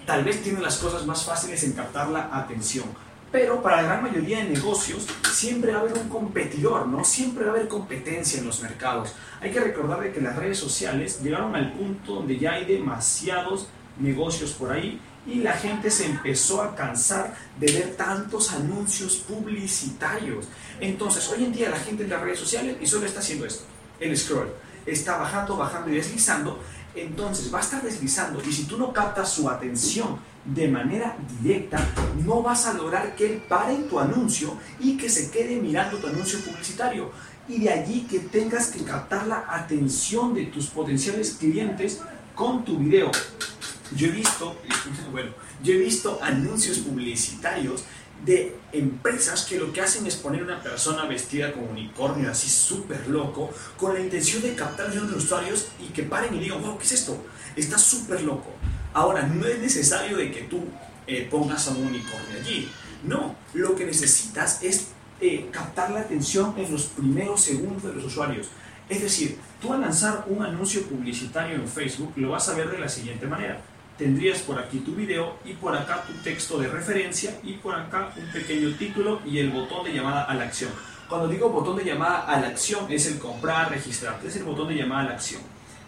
tal 0.04 0.22
vez 0.22 0.42
tienes 0.42 0.60
las 0.60 0.76
cosas 0.76 1.06
más 1.06 1.24
fáciles 1.24 1.64
en 1.64 1.72
captar 1.72 2.08
la 2.10 2.28
atención. 2.30 2.84
Pero 3.32 3.62
para 3.62 3.76
la 3.76 3.82
gran 3.84 4.02
mayoría 4.02 4.38
de 4.38 4.50
negocios 4.50 5.06
siempre 5.32 5.72
va 5.72 5.78
a 5.78 5.80
haber 5.82 5.96
un 5.96 6.10
competidor, 6.10 6.88
¿no? 6.88 7.04
Siempre 7.04 7.44
va 7.44 7.52
a 7.52 7.54
haber 7.54 7.68
competencia 7.68 8.38
en 8.40 8.46
los 8.46 8.60
mercados. 8.60 9.14
Hay 9.40 9.50
que 9.50 9.60
recordar 9.60 10.12
que 10.12 10.20
las 10.20 10.36
redes 10.36 10.58
sociales 10.58 11.22
llegaron 11.22 11.54
al 11.54 11.72
punto 11.72 12.16
donde 12.16 12.38
ya 12.38 12.54
hay 12.54 12.66
demasiados 12.66 13.68
negocios 13.98 14.52
por 14.52 14.72
ahí 14.72 15.00
y 15.26 15.36
la 15.36 15.52
gente 15.52 15.90
se 15.90 16.06
empezó 16.06 16.62
a 16.62 16.74
cansar 16.74 17.34
de 17.58 17.72
ver 17.72 17.96
tantos 17.96 18.52
anuncios 18.52 19.16
publicitarios. 19.16 20.46
Entonces, 20.80 21.28
hoy 21.28 21.44
en 21.44 21.52
día 21.52 21.68
la 21.68 21.78
gente 21.78 22.04
en 22.04 22.10
las 22.10 22.22
redes 22.22 22.38
sociales 22.38 22.76
y 22.80 22.86
solo 22.86 23.06
está 23.06 23.20
haciendo 23.20 23.46
esto, 23.46 23.64
el 23.98 24.16
scroll. 24.16 24.52
Está 24.86 25.18
bajando, 25.18 25.56
bajando 25.56 25.90
y 25.90 25.94
deslizando. 25.96 26.58
Entonces 26.94 27.52
va 27.54 27.58
a 27.58 27.62
estar 27.62 27.82
deslizando 27.82 28.42
y 28.42 28.52
si 28.52 28.64
tú 28.64 28.76
no 28.76 28.92
captas 28.92 29.30
su 29.30 29.48
atención 29.48 30.18
de 30.44 30.66
manera 30.66 31.16
directa, 31.40 31.86
no 32.24 32.42
vas 32.42 32.66
a 32.66 32.72
lograr 32.72 33.14
que 33.14 33.34
él 33.34 33.42
pare 33.48 33.74
en 33.74 33.88
tu 33.88 34.00
anuncio 34.00 34.56
y 34.80 34.96
que 34.96 35.08
se 35.08 35.30
quede 35.30 35.56
mirando 35.56 35.98
tu 35.98 36.08
anuncio 36.08 36.40
publicitario. 36.40 37.10
Y 37.46 37.60
de 37.60 37.70
allí 37.70 38.06
que 38.10 38.20
tengas 38.20 38.68
que 38.68 38.82
captar 38.82 39.26
la 39.26 39.44
atención 39.48 40.34
de 40.34 40.46
tus 40.46 40.66
potenciales 40.66 41.36
clientes 41.38 42.00
con 42.34 42.64
tu 42.64 42.78
video. 42.78 43.10
Yo 43.96 44.06
he 44.06 44.10
visto, 44.10 44.56
bueno, 45.10 45.30
yo 45.62 45.74
he 45.74 45.78
visto 45.78 46.18
anuncios 46.22 46.78
publicitarios 46.78 47.84
de 48.24 48.56
empresas 48.72 49.46
que 49.46 49.58
lo 49.58 49.72
que 49.72 49.80
hacen 49.80 50.06
es 50.06 50.16
poner 50.16 50.42
una 50.42 50.62
persona 50.62 51.06
vestida 51.06 51.52
como 51.52 51.70
unicornio, 51.70 52.30
así 52.30 52.48
súper 52.48 53.08
loco, 53.08 53.50
con 53.76 53.94
la 53.94 54.00
intención 54.00 54.42
de 54.42 54.54
captar 54.54 54.90
a 54.90 54.94
los 54.94 55.24
usuarios 55.24 55.68
y 55.80 55.92
que 55.92 56.02
paren 56.02 56.34
y 56.34 56.38
digan, 56.38 56.62
wow, 56.62 56.78
¿qué 56.78 56.84
es 56.84 56.92
esto? 56.92 57.24
Está 57.56 57.78
súper 57.78 58.22
loco. 58.22 58.52
Ahora, 58.92 59.22
no 59.22 59.46
es 59.46 59.58
necesario 59.58 60.16
de 60.16 60.30
que 60.30 60.42
tú 60.42 60.64
eh, 61.06 61.26
pongas 61.30 61.66
a 61.68 61.70
un 61.70 61.86
unicornio 61.86 62.38
allí. 62.38 62.70
No, 63.04 63.34
lo 63.54 63.74
que 63.74 63.86
necesitas 63.86 64.62
es 64.62 64.88
eh, 65.20 65.48
captar 65.50 65.90
la 65.90 66.00
atención 66.00 66.54
en 66.58 66.70
los 66.70 66.84
primeros 66.84 67.40
segundos 67.40 67.82
de 67.82 67.94
los 67.94 68.04
usuarios. 68.04 68.48
Es 68.88 69.02
decir, 69.02 69.38
tú 69.62 69.72
al 69.72 69.80
lanzar 69.80 70.24
un 70.28 70.42
anuncio 70.42 70.82
publicitario 70.82 71.54
en 71.56 71.68
Facebook 71.68 72.12
lo 72.16 72.30
vas 72.30 72.48
a 72.48 72.54
ver 72.54 72.70
de 72.70 72.78
la 72.78 72.88
siguiente 72.88 73.26
manera 73.26 73.62
tendrías 74.00 74.38
por 74.38 74.58
aquí 74.58 74.78
tu 74.78 74.94
video 74.94 75.36
y 75.44 75.52
por 75.52 75.76
acá 75.76 76.02
tu 76.06 76.14
texto 76.24 76.58
de 76.58 76.68
referencia 76.68 77.38
y 77.42 77.52
por 77.52 77.74
acá 77.74 78.10
un 78.16 78.32
pequeño 78.32 78.74
título 78.76 79.20
y 79.26 79.38
el 79.38 79.50
botón 79.50 79.84
de 79.84 79.92
llamada 79.92 80.24
a 80.24 80.34
la 80.34 80.44
acción. 80.44 80.70
Cuando 81.06 81.28
digo 81.28 81.50
botón 81.50 81.76
de 81.76 81.84
llamada 81.84 82.20
a 82.20 82.40
la 82.40 82.48
acción 82.48 82.90
es 82.90 83.06
el 83.06 83.18
comprar, 83.18 83.70
registrar, 83.70 84.18
es 84.24 84.36
el 84.36 84.44
botón 84.44 84.68
de 84.68 84.76
llamada 84.76 85.02
a 85.02 85.04
la 85.04 85.14
acción, 85.16 85.42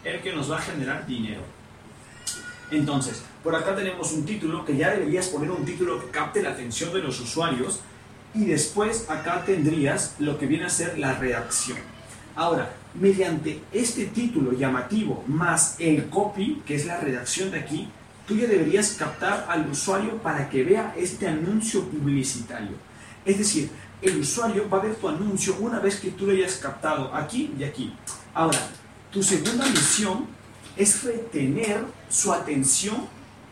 el 0.05 0.21
que 0.21 0.35
nos 0.35 0.53
va 0.53 0.59
a 0.59 0.61
generar 0.61 1.07
dinero. 1.07 1.41
Entonces, 2.71 3.25
por 3.43 3.57
acá 3.57 3.75
tenemos 3.75 4.13
un 4.13 4.27
título 4.27 4.63
que 4.67 4.77
ya 4.77 4.91
deberías 4.91 5.29
poner 5.29 5.51
un 5.51 5.65
título 5.65 5.99
que 5.99 6.11
capte 6.11 6.43
la 6.43 6.51
atención 6.51 6.93
de 6.93 6.99
los 6.99 7.19
usuarios 7.19 7.81
y 8.35 8.45
después 8.45 9.09
acá 9.09 9.43
tendrías 9.47 10.17
lo 10.19 10.39
que 10.39 10.47
viene 10.47 10.67
a 10.67 10.71
ser 10.71 10.99
la 10.99 11.15
redacción. 11.15 11.79
Ahora, 12.37 12.75
mediante 12.93 13.63
este 13.73 14.05
título 14.05 14.53
llamativo 14.53 15.25
más 15.27 15.77
el 15.79 16.11
copy, 16.11 16.63
que 16.67 16.75
es 16.75 16.85
la 16.85 17.01
redacción 17.01 17.51
de 17.51 17.61
aquí, 17.61 17.89
tú 18.27 18.37
ya 18.37 18.47
deberías 18.47 18.93
captar 18.93 19.47
al 19.49 19.69
usuario 19.71 20.23
para 20.23 20.49
que 20.49 20.65
vea 20.65 20.95
este 20.97 21.27
anuncio 21.27 21.85
publicitario. 21.85 22.77
Es 23.25 23.39
decir, 23.39 23.71
el 24.01 24.19
usuario 24.19 24.69
va 24.69 24.79
a 24.79 24.83
ver 24.83 24.97
tu 24.97 25.09
anuncio 25.09 25.57
una 25.61 25.79
vez 25.79 25.97
que 25.97 26.11
tú 26.11 26.27
lo 26.27 26.33
hayas 26.33 26.57
captado 26.57 27.15
aquí 27.15 27.55
y 27.59 27.65
aquí. 27.65 27.95
Ahora, 28.35 28.59
tu 29.11 29.23
segunda 29.23 29.67
misión 29.67 30.27
es 30.77 31.05
retener 31.05 31.85
su 32.09 32.33
atención 32.33 33.07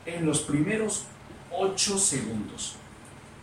en 0.07 0.27
los 0.27 0.41
primeros 0.41 1.05
8 1.53 1.99
segundos. 1.99 2.77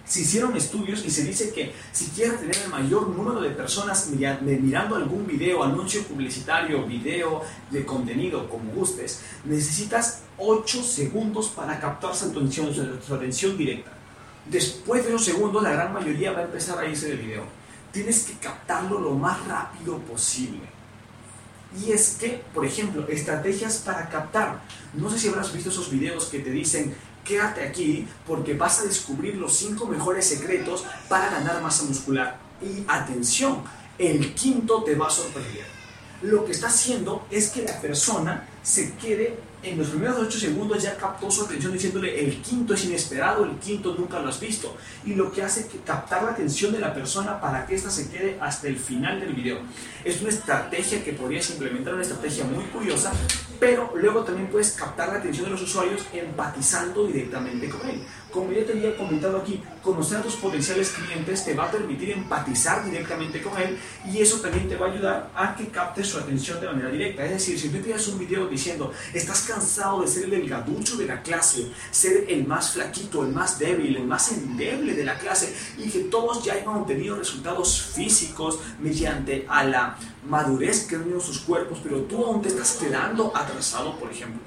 Se 0.05 0.21
hicieron 0.21 0.55
estudios 0.55 1.03
y 1.05 1.11
se 1.11 1.25
dice 1.25 1.51
que 1.53 1.73
si 1.91 2.05
quieres 2.11 2.39
tener 2.39 2.57
el 2.57 2.69
mayor 2.69 3.09
número 3.09 3.41
de 3.41 3.49
personas 3.49 4.09
mirando 4.09 4.95
algún 4.95 5.27
video, 5.27 5.63
anuncio 5.63 6.01
publicitario, 6.03 6.85
video 6.85 7.41
de 7.69 7.85
contenido, 7.85 8.49
como 8.49 8.71
gustes, 8.71 9.21
necesitas 9.43 10.21
8 10.37 10.83
segundos 10.83 11.49
para 11.49 11.79
captar 11.79 12.15
su 12.15 12.25
atención, 12.25 12.73
su 13.05 13.15
atención 13.15 13.57
directa. 13.57 13.91
Después 14.45 15.05
de 15.05 15.11
los 15.11 15.25
segundos, 15.25 15.61
la 15.63 15.71
gran 15.71 15.93
mayoría 15.93 16.31
va 16.31 16.39
a 16.39 16.43
empezar 16.43 16.79
a 16.79 16.87
irse 16.87 17.09
del 17.09 17.17
video. 17.17 17.43
Tienes 17.91 18.23
que 18.23 18.33
captarlo 18.33 18.99
lo 18.99 19.11
más 19.11 19.45
rápido 19.47 19.97
posible. 19.99 20.61
Y 21.83 21.91
es 21.91 22.17
que, 22.19 22.41
por 22.53 22.65
ejemplo, 22.65 23.05
estrategias 23.07 23.79
para 23.79 24.07
captar. 24.09 24.61
No 24.93 25.09
sé 25.09 25.19
si 25.19 25.27
habrás 25.27 25.51
visto 25.51 25.69
esos 25.69 25.91
videos 25.91 26.25
que 26.25 26.39
te 26.39 26.49
dicen 26.49 26.95
quédate 27.27 27.61
aquí 27.61 28.07
porque 28.25 28.53
vas 28.53 28.79
a 28.79 28.85
descubrir 28.85 29.35
los 29.35 29.57
cinco 29.57 29.85
mejores 29.85 30.25
secretos 30.25 30.85
para 31.09 31.29
ganar 31.29 31.61
masa 31.61 31.83
muscular. 31.83 32.39
Y 32.61 32.85
atención, 32.87 33.63
el 33.97 34.33
quinto 34.33 34.83
te 34.83 34.95
va 34.95 35.07
a 35.07 35.11
sorprender. 35.11 35.65
Lo 36.21 36.45
que 36.45 36.53
está 36.53 36.67
haciendo 36.67 37.27
es 37.29 37.49
que 37.49 37.63
la 37.63 37.79
persona 37.79 38.47
se 38.63 38.95
quede 38.95 39.37
en 39.69 39.77
los 39.77 39.89
primeros 39.89 40.17
8 40.19 40.39
segundos 40.39 40.81
ya 40.81 40.95
captó 40.95 41.29
su 41.29 41.43
atención 41.43 41.73
diciéndole 41.73 42.23
el 42.23 42.41
quinto 42.41 42.73
es 42.73 42.85
inesperado, 42.85 43.43
el 43.43 43.57
quinto 43.57 43.95
nunca 43.97 44.19
lo 44.19 44.29
has 44.29 44.39
visto. 44.39 44.75
Y 45.05 45.13
lo 45.15 45.31
que 45.31 45.43
hace 45.43 45.61
es 45.61 45.67
captar 45.85 46.23
la 46.23 46.31
atención 46.31 46.71
de 46.71 46.79
la 46.79 46.93
persona 46.93 47.39
para 47.39 47.65
que 47.65 47.75
ésta 47.75 47.89
se 47.89 48.09
quede 48.09 48.37
hasta 48.39 48.67
el 48.67 48.77
final 48.77 49.19
del 49.19 49.33
video. 49.33 49.59
Es 50.03 50.21
una 50.21 50.29
estrategia 50.29 51.03
que 51.03 51.13
podrías 51.13 51.49
implementar, 51.49 51.93
una 51.93 52.03
estrategia 52.03 52.45
muy 52.45 52.63
curiosa, 52.65 53.11
pero 53.59 53.91
luego 53.95 54.23
también 54.23 54.47
puedes 54.47 54.71
captar 54.71 55.09
la 55.09 55.19
atención 55.19 55.45
de 55.45 55.51
los 55.51 55.61
usuarios 55.61 56.01
empatizando 56.13 57.07
directamente 57.07 57.69
con 57.69 57.89
él. 57.89 58.01
Como 58.31 58.51
ya 58.51 58.65
te 58.65 58.73
había 58.73 58.95
comentado 58.95 59.37
aquí, 59.37 59.61
conocer 59.81 60.17
a 60.17 60.21
tus 60.21 60.35
potenciales 60.35 60.89
clientes 60.89 61.45
te 61.45 61.53
va 61.53 61.65
a 61.65 61.71
permitir 61.71 62.11
empatizar 62.11 62.83
directamente 62.83 63.41
con 63.41 63.59
él 63.59 63.77
y 64.11 64.19
eso 64.19 64.41
también 64.41 64.67
te 64.67 64.75
va 64.75 64.87
a 64.87 64.91
ayudar 64.91 65.31
a 65.33 65.55
que 65.55 65.67
captes 65.67 66.07
su 66.07 66.17
atención 66.17 66.59
de 66.59 66.67
manera 66.67 66.89
directa. 66.89 67.23
Es 67.23 67.31
decir, 67.31 67.57
si 67.57 67.69
tú 67.69 67.77
te 67.79 68.11
un 68.11 68.19
video 68.19 68.47
diciendo, 68.47 68.91
estás 69.13 69.43
cansado 69.43 70.01
de 70.01 70.07
ser 70.07 70.25
el 70.25 70.31
delgaducho 70.31 70.97
de 70.97 71.05
la 71.05 71.21
clase, 71.21 71.71
ser 71.89 72.25
el 72.27 72.45
más 72.45 72.73
flaquito, 72.73 73.23
el 73.23 73.31
más 73.31 73.59
débil, 73.59 73.95
el 73.95 74.05
más 74.05 74.31
endeble 74.31 74.93
de 74.93 75.05
la 75.05 75.17
clase 75.17 75.55
y 75.77 75.89
que 75.89 75.99
todos 75.99 76.43
ya 76.43 76.53
hayan 76.53 76.67
obtenido 76.67 77.15
resultados 77.15 77.81
físicos 77.93 78.59
mediante 78.79 79.45
a 79.47 79.63
la 79.63 79.97
madurez 80.27 80.85
que 80.85 80.95
han 80.95 81.03
tenido 81.03 81.21
sus 81.21 81.39
cuerpos, 81.39 81.79
pero 81.81 82.01
tú 82.01 82.25
aún 82.25 82.41
te 82.41 82.49
estás 82.49 82.73
quedando 82.73 83.31
atrasado, 83.35 83.97
por 83.97 84.11
ejemplo 84.11 84.46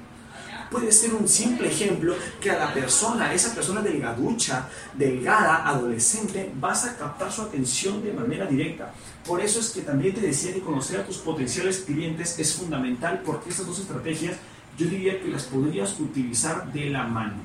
puede 0.71 0.91
ser 0.93 1.13
un 1.13 1.27
simple 1.27 1.67
ejemplo 1.67 2.15
que 2.39 2.49
a 2.49 2.57
la 2.57 2.73
persona, 2.73 3.33
esa 3.33 3.53
persona 3.53 3.81
delgaducha, 3.81 4.69
delgada, 4.93 5.67
adolescente, 5.67 6.49
vas 6.55 6.85
a 6.85 6.97
captar 6.97 7.31
su 7.31 7.41
atención 7.41 8.01
de 8.01 8.13
manera 8.13 8.45
directa. 8.45 8.93
Por 9.27 9.41
eso 9.41 9.59
es 9.59 9.69
que 9.69 9.81
también 9.81 10.15
te 10.15 10.21
decía 10.21 10.53
que 10.53 10.61
conocer 10.61 11.01
a 11.01 11.05
tus 11.05 11.17
potenciales 11.17 11.79
clientes 11.79 12.39
es 12.39 12.53
fundamental 12.53 13.21
porque 13.25 13.49
estas 13.49 13.67
dos 13.67 13.79
estrategias 13.79 14.37
yo 14.77 14.87
diría 14.87 15.21
que 15.21 15.27
las 15.27 15.43
podrías 15.43 15.99
utilizar 15.99 16.71
de 16.71 16.89
la 16.89 17.03
mano, 17.03 17.35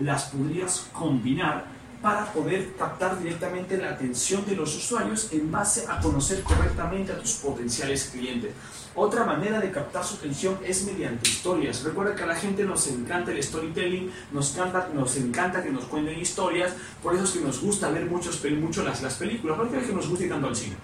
las 0.00 0.26
podrías 0.26 0.86
combinar 0.92 1.75
para 2.06 2.32
poder 2.32 2.72
captar 2.78 3.18
directamente 3.18 3.76
la 3.76 3.90
atención 3.90 4.46
de 4.46 4.54
los 4.54 4.76
usuarios 4.76 5.26
en 5.32 5.50
base 5.50 5.86
a 5.88 5.98
conocer 5.98 6.40
correctamente 6.44 7.10
a 7.10 7.18
tus 7.18 7.32
potenciales 7.32 8.10
clientes. 8.12 8.52
Otra 8.94 9.24
manera 9.24 9.58
de 9.58 9.72
captar 9.72 10.04
su 10.04 10.14
atención 10.14 10.56
es 10.64 10.84
mediante 10.84 11.28
historias. 11.28 11.82
Recuerda 11.82 12.14
que 12.14 12.22
a 12.22 12.26
la 12.26 12.36
gente 12.36 12.62
nos 12.62 12.86
encanta 12.86 13.32
el 13.32 13.42
storytelling, 13.42 14.12
nos 14.30 14.54
encanta, 14.54 14.88
nos 14.94 15.16
encanta 15.16 15.64
que 15.64 15.70
nos 15.70 15.86
cuenten 15.86 16.16
historias, 16.16 16.74
por 17.02 17.12
eso 17.12 17.24
es 17.24 17.30
que 17.32 17.40
nos 17.40 17.60
gusta 17.60 17.90
ver 17.90 18.06
muchos, 18.06 18.40
mucho 18.52 18.84
las, 18.84 19.02
las 19.02 19.14
películas, 19.14 19.56
¿por 19.56 19.68
qué 19.68 19.78
es 19.78 19.86
que 19.88 19.92
nos 19.92 20.08
gusta 20.08 20.28
tanto 20.28 20.46
el 20.46 20.54
cine? 20.54 20.76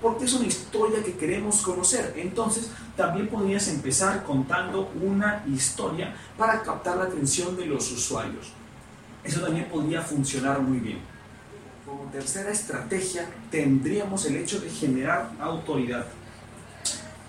porque 0.00 0.26
es 0.26 0.32
una 0.32 0.46
historia 0.46 1.02
que 1.02 1.16
queremos 1.16 1.60
conocer. 1.60 2.14
Entonces, 2.16 2.70
también 2.96 3.26
podrías 3.26 3.66
empezar 3.66 4.22
contando 4.22 4.92
una 5.02 5.42
historia 5.52 6.14
para 6.36 6.62
captar 6.62 6.98
la 6.98 7.06
atención 7.06 7.56
de 7.56 7.66
los 7.66 7.90
usuarios. 7.90 8.52
Eso 9.24 9.40
también 9.40 9.66
podría 9.66 10.02
funcionar 10.02 10.60
muy 10.60 10.78
bien. 10.78 10.98
Como 11.84 12.04
tercera 12.10 12.50
estrategia, 12.50 13.26
tendríamos 13.50 14.24
el 14.26 14.36
hecho 14.36 14.60
de 14.60 14.70
generar 14.70 15.30
autoridad. 15.40 16.06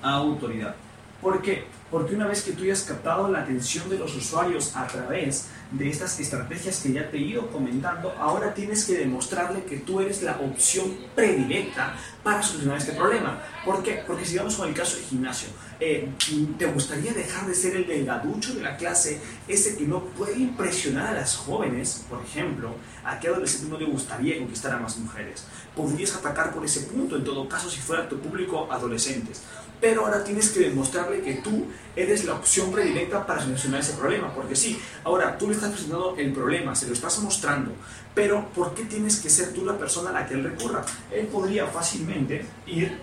Autoridad. 0.01 0.75
¿Por 1.21 1.41
qué? 1.41 1.65
Porque 1.91 2.15
una 2.15 2.27
vez 2.27 2.43
que 2.43 2.51
tú 2.51 2.63
hayas 2.63 2.83
captado 2.83 3.29
la 3.31 3.39
atención 3.39 3.89
de 3.89 3.97
los 3.97 4.15
usuarios 4.15 4.75
a 4.75 4.85
través 4.85 5.47
de 5.71 5.89
estas 5.89 6.19
estrategias 6.19 6.79
que 6.79 6.93
ya 6.93 7.09
te 7.09 7.17
he 7.17 7.21
ido 7.21 7.47
comentando, 7.51 8.11
ahora 8.19 8.53
tienes 8.53 8.85
que 8.85 8.97
demostrarle 8.97 9.63
que 9.63 9.77
tú 9.77 9.99
eres 9.99 10.21
la 10.23 10.37
opción 10.39 10.95
predilecta 11.15 11.95
para 12.23 12.43
solucionar 12.43 12.77
este 12.77 12.93
problema. 12.93 13.41
¿Por 13.65 13.81
qué? 13.83 14.03
Porque 14.05 14.25
sigamos 14.25 14.55
con 14.55 14.67
el 14.67 14.73
caso 14.73 14.97
del 14.97 15.05
gimnasio. 15.05 15.49
Eh, 15.79 16.09
¿Te 16.57 16.65
gustaría 16.67 17.13
dejar 17.13 17.47
de 17.47 17.55
ser 17.55 17.75
el 17.75 17.87
delgaducho 17.87 18.53
de 18.53 18.61
la 18.61 18.77
clase, 18.77 19.19
ese 19.47 19.77
que 19.77 19.85
no 19.85 20.03
puede 20.03 20.37
impresionar 20.37 21.07
a 21.07 21.13
las 21.13 21.37
jóvenes, 21.37 22.05
por 22.09 22.21
ejemplo? 22.21 22.75
¿A 23.03 23.19
qué 23.19 23.29
adolescente 23.29 23.71
no 23.71 23.79
le 23.79 23.85
gustaría 23.85 24.37
conquistar 24.37 24.73
a 24.73 24.79
más 24.79 24.97
mujeres? 24.97 25.45
Podrías 25.75 26.15
atacar 26.15 26.53
por 26.53 26.65
ese 26.65 26.81
punto, 26.81 27.15
en 27.15 27.23
todo 27.23 27.47
caso, 27.47 27.69
si 27.69 27.79
fuera 27.79 28.09
tu 28.09 28.19
público 28.19 28.67
adolescentes 28.71 29.41
pero 29.81 30.05
ahora 30.05 30.23
tienes 30.23 30.49
que 30.49 30.61
demostrarle 30.61 31.21
que 31.21 31.35
tú 31.35 31.67
eres 31.95 32.25
la 32.25 32.33
opción 32.33 32.71
predilecta 32.71 33.25
para 33.25 33.41
solucionar 33.41 33.81
ese 33.81 33.93
problema, 33.93 34.33
porque 34.33 34.55
sí, 34.55 34.79
ahora 35.03 35.37
tú 35.37 35.47
le 35.47 35.55
estás 35.55 35.71
presentando 35.71 36.15
el 36.17 36.31
problema, 36.31 36.75
se 36.75 36.87
lo 36.87 36.93
estás 36.93 37.19
mostrando, 37.19 37.71
pero 38.13 38.47
¿por 38.49 38.73
qué 38.73 38.85
tienes 38.85 39.19
que 39.19 39.29
ser 39.29 39.53
tú 39.53 39.65
la 39.65 39.77
persona 39.77 40.09
a 40.11 40.13
la 40.13 40.27
que 40.27 40.35
él 40.35 40.43
recurra? 40.43 40.83
Él 41.11 41.27
podría 41.27 41.67
fácilmente 41.67 42.45
ir 42.67 42.97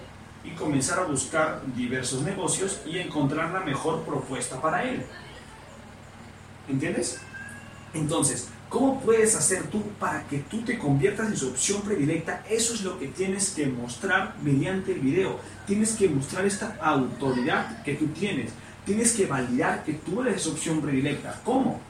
y 0.45 0.51
comenzar 0.51 1.01
a 1.01 1.05
buscar 1.05 1.63
diversos 1.75 2.23
negocios 2.23 2.81
y 2.87 2.99
encontrar 2.99 3.51
la 3.51 3.61
mejor 3.61 4.03
propuesta 4.03 4.61
para 4.61 4.85
él. 4.85 5.05
¿Entiendes? 6.69 7.21
Entonces, 7.93 8.49
¿Cómo 8.69 9.01
puedes 9.01 9.37
hacer 9.37 9.63
tú 9.69 9.81
para 10.01 10.27
que 10.27 10.39
tú 10.39 10.63
te 10.63 10.77
conviertas 10.77 11.29
en 11.29 11.37
su 11.37 11.49
opción 11.49 11.83
predilecta? 11.83 12.45
Eso 12.51 12.75
es 12.75 12.83
lo 12.83 12.99
que 12.99 13.07
tienes 13.07 13.51
que 13.51 13.67
mostrar 13.67 14.35
mediante 14.43 14.93
el 14.93 15.01
video. 15.01 15.39
Tienes 15.67 15.93
que 15.93 16.09
mostrar 16.09 16.45
esta 16.45 16.77
autoridad 16.81 17.85
que 17.85 17.95
tú 17.95 18.09
tienes. 18.09 18.51
Tienes 18.87 19.13
que 19.13 19.27
validar 19.27 19.85
que 19.85 19.95
tú 19.95 20.23
eres 20.23 20.47
opción 20.47 20.81
predilecta. 20.81 21.43
¿Cómo? 21.45 21.81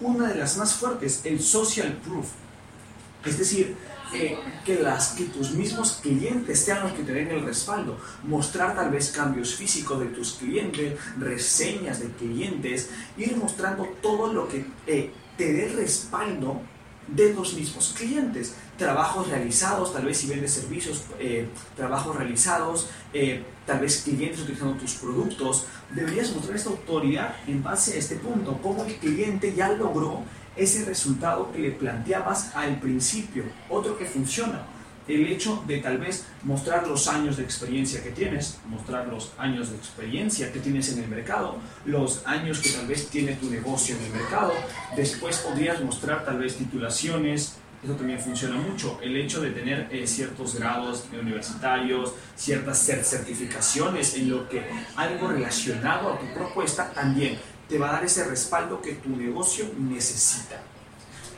Una 0.00 0.28
de 0.28 0.36
las 0.36 0.56
más 0.56 0.74
fuertes, 0.74 1.22
el 1.24 1.40
social 1.40 1.98
proof. 2.04 2.26
Es 3.24 3.38
decir, 3.38 3.74
eh, 4.12 4.38
que 4.64 5.24
tus 5.24 5.52
mismos 5.52 5.98
clientes 6.02 6.60
sean 6.60 6.82
los 6.82 6.92
que 6.92 7.02
te 7.02 7.12
den 7.12 7.28
el 7.28 7.44
respaldo. 7.44 7.98
Mostrar 8.22 8.74
tal 8.76 8.90
vez 8.90 9.10
cambios 9.10 9.54
físicos 9.54 9.98
de 10.00 10.06
tus 10.06 10.34
clientes, 10.34 10.94
reseñas 11.18 12.00
de 12.00 12.08
clientes, 12.10 12.90
ir 13.16 13.36
mostrando 13.36 13.84
todo 14.02 14.32
lo 14.32 14.46
que 14.46 14.66
eh, 14.86 15.10
te 15.36 15.52
dé 15.52 15.68
respaldo 15.68 16.60
de 17.08 17.34
los 17.34 17.54
mismos 17.54 17.94
clientes. 17.96 18.54
Trabajos 18.78 19.28
realizados, 19.28 19.92
tal 19.92 20.04
vez 20.04 20.18
si 20.18 20.26
vendes 20.26 20.52
servicios, 20.52 21.04
eh, 21.18 21.48
trabajos 21.76 22.16
realizados, 22.16 22.88
eh, 23.12 23.42
tal 23.66 23.80
vez 23.80 24.02
clientes 24.02 24.40
utilizando 24.40 24.74
tus 24.74 24.94
productos. 24.94 25.66
Deberías 25.90 26.34
mostrar 26.34 26.56
esta 26.56 26.70
autoridad 26.70 27.36
en 27.46 27.62
base 27.62 27.94
a 27.94 27.96
este 27.96 28.16
punto, 28.16 28.58
cómo 28.62 28.84
el 28.84 28.96
cliente 28.96 29.54
ya 29.54 29.68
logró 29.70 30.22
ese 30.56 30.84
resultado 30.84 31.50
que 31.52 31.58
le 31.58 31.70
planteabas 31.72 32.54
al 32.54 32.78
principio. 32.80 33.44
Otro 33.68 33.98
que 33.98 34.06
funciona. 34.06 34.73
El 35.06 35.26
hecho 35.26 35.62
de 35.66 35.78
tal 35.78 35.98
vez 35.98 36.24
mostrar 36.42 36.86
los 36.86 37.08
años 37.08 37.36
de 37.36 37.44
experiencia 37.44 38.02
que 38.02 38.10
tienes, 38.10 38.58
mostrar 38.68 39.06
los 39.08 39.32
años 39.38 39.70
de 39.70 39.76
experiencia 39.76 40.52
que 40.52 40.60
tienes 40.60 40.92
en 40.92 41.04
el 41.04 41.08
mercado, 41.08 41.58
los 41.84 42.26
años 42.26 42.60
que 42.60 42.70
tal 42.70 42.86
vez 42.86 43.08
tiene 43.08 43.34
tu 43.34 43.50
negocio 43.50 43.96
en 43.96 44.04
el 44.04 44.12
mercado. 44.12 44.52
Después 44.96 45.38
podrías 45.38 45.80
mostrar 45.82 46.24
tal 46.24 46.38
vez 46.38 46.56
titulaciones, 46.56 47.56
eso 47.84 47.94
también 47.94 48.18
funciona 48.18 48.56
mucho. 48.56 48.98
El 49.02 49.14
hecho 49.16 49.42
de 49.42 49.50
tener 49.50 49.88
eh, 49.92 50.06
ciertos 50.06 50.54
grados 50.54 51.04
universitarios, 51.12 52.14
ciertas 52.34 52.78
certificaciones 52.78 54.14
en 54.14 54.30
lo 54.30 54.48
que 54.48 54.62
algo 54.96 55.28
relacionado 55.28 56.14
a 56.14 56.18
tu 56.18 56.32
propuesta 56.32 56.90
también 56.92 57.38
te 57.68 57.78
va 57.78 57.90
a 57.90 57.92
dar 57.92 58.04
ese 58.04 58.24
respaldo 58.24 58.80
que 58.80 58.94
tu 58.94 59.10
negocio 59.10 59.66
necesita. 59.78 60.62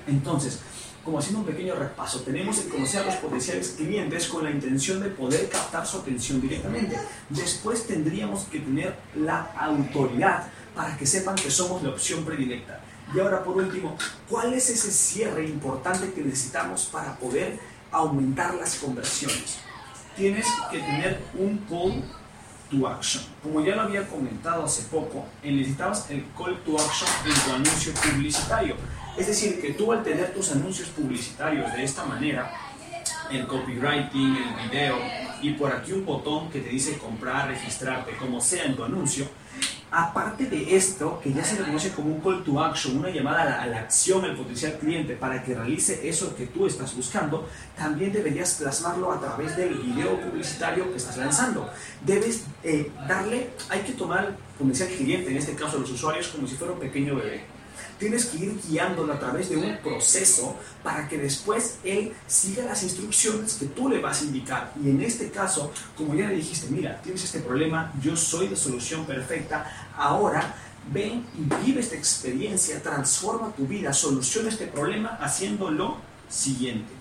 Entonces, 0.06 0.60
como 1.06 1.20
haciendo 1.20 1.38
un 1.38 1.46
pequeño 1.46 1.76
repaso, 1.76 2.20
tenemos 2.22 2.58
que 2.58 2.68
conocer 2.68 3.02
a 3.02 3.06
los 3.06 3.14
potenciales 3.14 3.76
clientes 3.78 4.26
con 4.26 4.42
la 4.42 4.50
intención 4.50 5.00
de 5.00 5.08
poder 5.08 5.48
captar 5.48 5.86
su 5.86 5.98
atención 5.98 6.40
directamente. 6.40 6.98
Después 7.30 7.86
tendríamos 7.86 8.42
que 8.46 8.58
tener 8.58 8.96
la 9.14 9.52
autoridad 9.56 10.48
para 10.74 10.96
que 10.96 11.06
sepan 11.06 11.36
que 11.36 11.48
somos 11.48 11.80
la 11.84 11.90
opción 11.90 12.24
predilecta. 12.24 12.80
Y 13.14 13.20
ahora 13.20 13.44
por 13.44 13.56
último, 13.56 13.96
¿cuál 14.28 14.52
es 14.52 14.68
ese 14.68 14.90
cierre 14.90 15.46
importante 15.46 16.12
que 16.12 16.22
necesitamos 16.22 16.86
para 16.86 17.16
poder 17.16 17.56
aumentar 17.92 18.54
las 18.54 18.74
conversiones? 18.74 19.58
Tienes 20.16 20.46
que 20.72 20.80
tener 20.80 21.22
un 21.38 21.58
call 21.68 22.02
to 22.68 22.88
action. 22.88 23.22
Como 23.44 23.60
ya 23.60 23.76
lo 23.76 23.82
había 23.82 24.08
comentado 24.08 24.64
hace 24.64 24.82
poco, 24.84 25.24
necesitabas 25.44 26.10
el 26.10 26.26
call 26.36 26.60
to 26.64 26.76
action 26.76 27.08
en 27.24 27.34
tu 27.34 27.54
anuncio 27.54 27.92
publicitario. 27.94 28.74
Es 29.16 29.26
decir, 29.28 29.60
que 29.60 29.72
tú 29.72 29.92
al 29.92 30.02
tener 30.02 30.34
tus 30.34 30.52
anuncios 30.52 30.88
publicitarios 30.90 31.72
de 31.72 31.84
esta 31.84 32.04
manera, 32.04 32.52
el 33.30 33.46
copywriting, 33.46 34.36
el 34.36 34.68
video 34.68 34.96
y 35.40 35.52
por 35.52 35.72
aquí 35.72 35.92
un 35.92 36.04
botón 36.04 36.50
que 36.50 36.60
te 36.60 36.68
dice 36.68 36.98
comprar, 36.98 37.48
registrarte, 37.48 38.12
como 38.16 38.40
sea 38.40 38.64
en 38.64 38.76
tu 38.76 38.84
anuncio, 38.84 39.26
aparte 39.90 40.44
de 40.46 40.76
esto, 40.76 41.18
que 41.22 41.32
ya 41.32 41.42
se 41.42 41.56
conoce 41.56 41.92
como 41.92 42.14
un 42.14 42.20
call 42.20 42.44
to 42.44 42.62
action, 42.62 42.98
una 42.98 43.08
llamada 43.08 43.62
a 43.62 43.66
la, 43.66 43.78
acción 43.78 44.22
al 44.24 44.36
potencial 44.36 44.76
cliente 44.78 45.14
para 45.14 45.42
que 45.42 45.54
realice 45.54 46.06
eso 46.06 46.36
que 46.36 46.46
tú 46.46 46.66
estás 46.66 46.94
buscando, 46.94 47.48
también 47.76 48.12
deberías 48.12 48.54
plasmarlo 48.54 49.12
a 49.12 49.20
través 49.20 49.56
del 49.56 49.74
video 49.76 50.20
publicitario 50.20 50.90
que 50.90 50.98
estás 50.98 51.16
lanzando. 51.16 51.70
Debes 52.04 52.44
eh, 52.62 52.90
darle, 53.08 53.50
hay 53.70 53.80
que 53.80 53.92
tomar 53.92 54.36
potencial 54.58 54.90
cliente, 54.90 55.30
en 55.30 55.38
este 55.38 55.54
caso 55.54 55.78
los 55.78 55.90
usuarios, 55.90 56.28
como 56.28 56.46
si 56.46 56.56
fuera 56.56 56.74
un 56.74 56.80
pequeño 56.80 57.16
bebé 57.16 57.55
tienes 57.98 58.26
que 58.26 58.38
ir 58.38 58.60
guiándolo 58.68 59.12
a 59.12 59.18
través 59.18 59.48
de 59.48 59.56
un 59.56 59.76
proceso 59.78 60.56
para 60.82 61.08
que 61.08 61.18
después 61.18 61.78
él 61.84 62.12
siga 62.26 62.64
las 62.64 62.82
instrucciones 62.82 63.54
que 63.54 63.66
tú 63.66 63.88
le 63.88 64.00
vas 64.00 64.22
a 64.22 64.24
indicar. 64.24 64.72
Y 64.82 64.90
en 64.90 65.02
este 65.02 65.30
caso, 65.30 65.72
como 65.96 66.14
ya 66.14 66.28
le 66.28 66.36
dijiste, 66.36 66.68
mira, 66.70 67.00
tienes 67.02 67.24
este 67.24 67.40
problema, 67.40 67.92
yo 68.02 68.16
soy 68.16 68.48
de 68.48 68.56
solución 68.56 69.04
perfecta, 69.04 69.90
ahora 69.96 70.54
ven 70.92 71.26
y 71.36 71.64
vive 71.64 71.80
esta 71.80 71.96
experiencia, 71.96 72.82
transforma 72.82 73.52
tu 73.54 73.66
vida, 73.66 73.92
soluciona 73.92 74.48
este 74.48 74.66
problema 74.66 75.18
haciendo 75.20 75.70
lo 75.70 75.96
siguiente, 76.28 76.92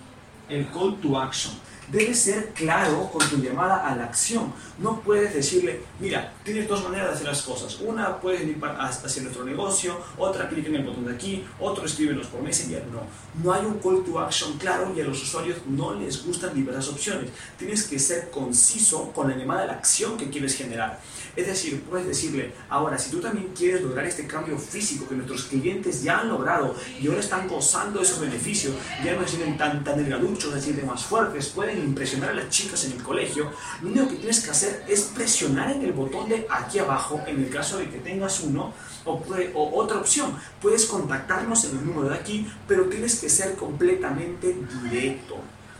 el 0.48 0.68
call 0.70 1.00
to 1.00 1.20
action 1.20 1.54
debes 1.90 2.18
ser 2.18 2.52
claro 2.52 3.10
con 3.12 3.28
tu 3.28 3.36
llamada 3.36 3.86
a 3.86 3.96
la 3.96 4.04
acción. 4.04 4.52
No 4.78 5.00
puedes 5.00 5.32
decirle, 5.34 5.80
mira, 6.00 6.32
tienes 6.44 6.68
dos 6.68 6.82
maneras 6.84 7.08
de 7.08 7.14
hacer 7.14 7.26
las 7.26 7.42
cosas. 7.42 7.78
Una, 7.80 8.20
puedes 8.20 8.42
ir 8.42 8.58
hacia 8.62 9.22
nuestro 9.22 9.44
negocio, 9.44 9.98
otra, 10.18 10.48
clic 10.48 10.66
en 10.66 10.76
el 10.76 10.84
botón 10.84 11.06
de 11.06 11.14
aquí, 11.14 11.44
otro, 11.58 11.84
escríbenos 11.84 12.26
por 12.26 12.42
Messenger. 12.42 12.84
No, 12.86 13.02
no 13.42 13.52
hay 13.52 13.64
un 13.64 13.78
call 13.78 14.04
to 14.04 14.18
action 14.18 14.58
claro 14.58 14.92
y 14.96 15.00
a 15.00 15.04
los 15.04 15.22
usuarios 15.22 15.58
no 15.66 15.94
les 15.94 16.24
gustan 16.24 16.54
diversas 16.54 16.88
opciones. 16.88 17.30
Tienes 17.58 17.84
que 17.84 17.98
ser 17.98 18.30
conciso 18.30 19.12
con 19.12 19.30
la 19.30 19.36
llamada 19.36 19.62
a 19.62 19.66
la 19.66 19.72
acción 19.74 20.16
que 20.16 20.28
quieres 20.28 20.56
generar. 20.56 21.00
Es 21.36 21.46
decir, 21.46 21.82
puedes 21.82 22.06
decirle, 22.06 22.52
ahora, 22.70 22.98
si 22.98 23.10
tú 23.10 23.20
también 23.20 23.48
quieres 23.54 23.82
lograr 23.82 24.06
este 24.06 24.26
cambio 24.26 24.58
físico 24.58 25.06
que 25.06 25.14
nuestros 25.14 25.44
clientes 25.44 26.02
ya 26.02 26.20
han 26.20 26.28
logrado 26.28 26.74
y 26.98 27.06
ahora 27.08 27.20
están 27.20 27.46
gozando 27.46 27.98
de 27.98 28.06
esos 28.06 28.20
beneficios, 28.20 28.74
ya 29.04 29.14
no 29.14 29.22
se 29.22 29.36
sienten 29.36 29.58
tan, 29.58 29.84
tan 29.84 29.98
delgaduchos, 29.98 30.54
se 30.54 30.62
sienten 30.62 30.86
más 30.86 31.04
fuertes, 31.04 31.48
pueden 31.48 31.75
impresionar 31.84 32.30
a 32.30 32.34
las 32.34 32.48
chicas 32.50 32.84
en 32.84 32.92
el 32.92 33.02
colegio, 33.02 33.50
lo 33.82 33.88
único 33.88 34.08
que 34.08 34.16
tienes 34.16 34.40
que 34.40 34.50
hacer 34.50 34.84
es 34.88 35.02
presionar 35.14 35.72
en 35.72 35.82
el 35.82 35.92
botón 35.92 36.28
de 36.28 36.46
aquí 36.50 36.78
abajo, 36.78 37.20
en 37.26 37.42
el 37.42 37.50
caso 37.50 37.78
de 37.78 37.90
que 37.90 37.98
tengas 37.98 38.40
uno, 38.40 38.72
o, 39.04 39.22
o 39.54 39.82
otra 39.82 39.98
opción, 39.98 40.36
puedes 40.60 40.86
contactarnos 40.86 41.64
en 41.64 41.78
el 41.78 41.86
número 41.86 42.08
de 42.10 42.16
aquí, 42.16 42.46
pero 42.66 42.84
tienes 42.84 43.20
que 43.20 43.28
ser 43.28 43.54
completamente 43.54 44.56
directo. 44.82 45.36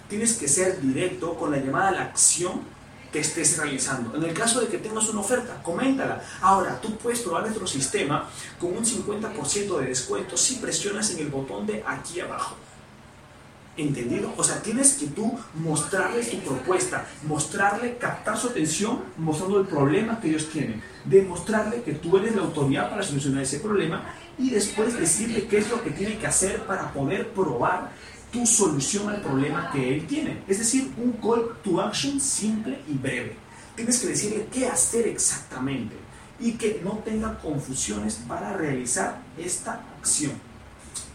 Tienes 0.08 0.34
que 0.34 0.46
ser 0.46 0.80
directo 0.80 1.34
con 1.34 1.50
la 1.50 1.58
llamada 1.58 1.88
a 1.88 1.92
la 1.92 2.02
acción 2.02 2.60
que 3.12 3.20
estés 3.20 3.56
realizando. 3.56 4.14
En 4.16 4.22
el 4.22 4.34
caso 4.34 4.60
de 4.60 4.68
que 4.68 4.78
tengas 4.78 5.08
una 5.08 5.20
oferta, 5.20 5.62
coméntala. 5.62 6.22
Ahora, 6.40 6.80
tú 6.80 6.96
puedes 6.96 7.20
probar 7.20 7.42
nuestro 7.42 7.66
sistema 7.66 8.28
con 8.60 8.76
un 8.76 8.84
50% 8.84 9.78
de 9.80 9.86
descuento 9.86 10.36
si 10.36 10.56
presionas 10.56 11.10
en 11.10 11.20
el 11.20 11.28
botón 11.28 11.66
de 11.66 11.82
aquí 11.86 12.20
abajo. 12.20 12.56
¿Entendido? 13.76 14.32
O 14.38 14.42
sea, 14.42 14.62
tienes 14.62 14.94
que 14.94 15.08
tú 15.08 15.38
mostrarles 15.54 16.30
tu 16.30 16.38
propuesta, 16.38 17.06
mostrarle, 17.24 17.98
captar 17.98 18.38
su 18.38 18.48
atención, 18.48 19.02
mostrando 19.18 19.60
el 19.60 19.66
problema 19.66 20.18
que 20.18 20.30
ellos 20.30 20.48
tienen, 20.50 20.82
demostrarle 21.04 21.82
que 21.82 21.92
tú 21.92 22.16
eres 22.16 22.34
la 22.34 22.42
autoridad 22.42 22.88
para 22.88 23.02
solucionar 23.02 23.42
ese 23.42 23.60
problema 23.60 24.02
y 24.38 24.48
después 24.48 24.98
decirle 24.98 25.46
qué 25.46 25.58
es 25.58 25.68
lo 25.68 25.82
que 25.82 25.90
tiene 25.90 26.16
que 26.16 26.26
hacer 26.26 26.62
para 26.62 26.90
poder 26.92 27.32
probar 27.32 27.92
tu 28.32 28.46
solución 28.46 29.10
al 29.10 29.20
problema 29.20 29.70
que 29.70 29.94
él 29.94 30.06
tiene. 30.06 30.42
Es 30.48 30.58
decir, 30.58 30.90
un 30.96 31.12
call 31.12 31.58
to 31.62 31.80
action 31.80 32.18
simple 32.18 32.80
y 32.88 32.94
breve. 32.94 33.36
Tienes 33.74 33.98
que 33.98 34.08
decirle 34.08 34.46
qué 34.50 34.68
hacer 34.68 35.06
exactamente 35.06 35.96
y 36.40 36.52
que 36.52 36.80
no 36.82 37.02
tenga 37.04 37.38
confusiones 37.38 38.14
para 38.26 38.54
realizar 38.54 39.20
esta 39.36 39.84
acción. 39.98 40.32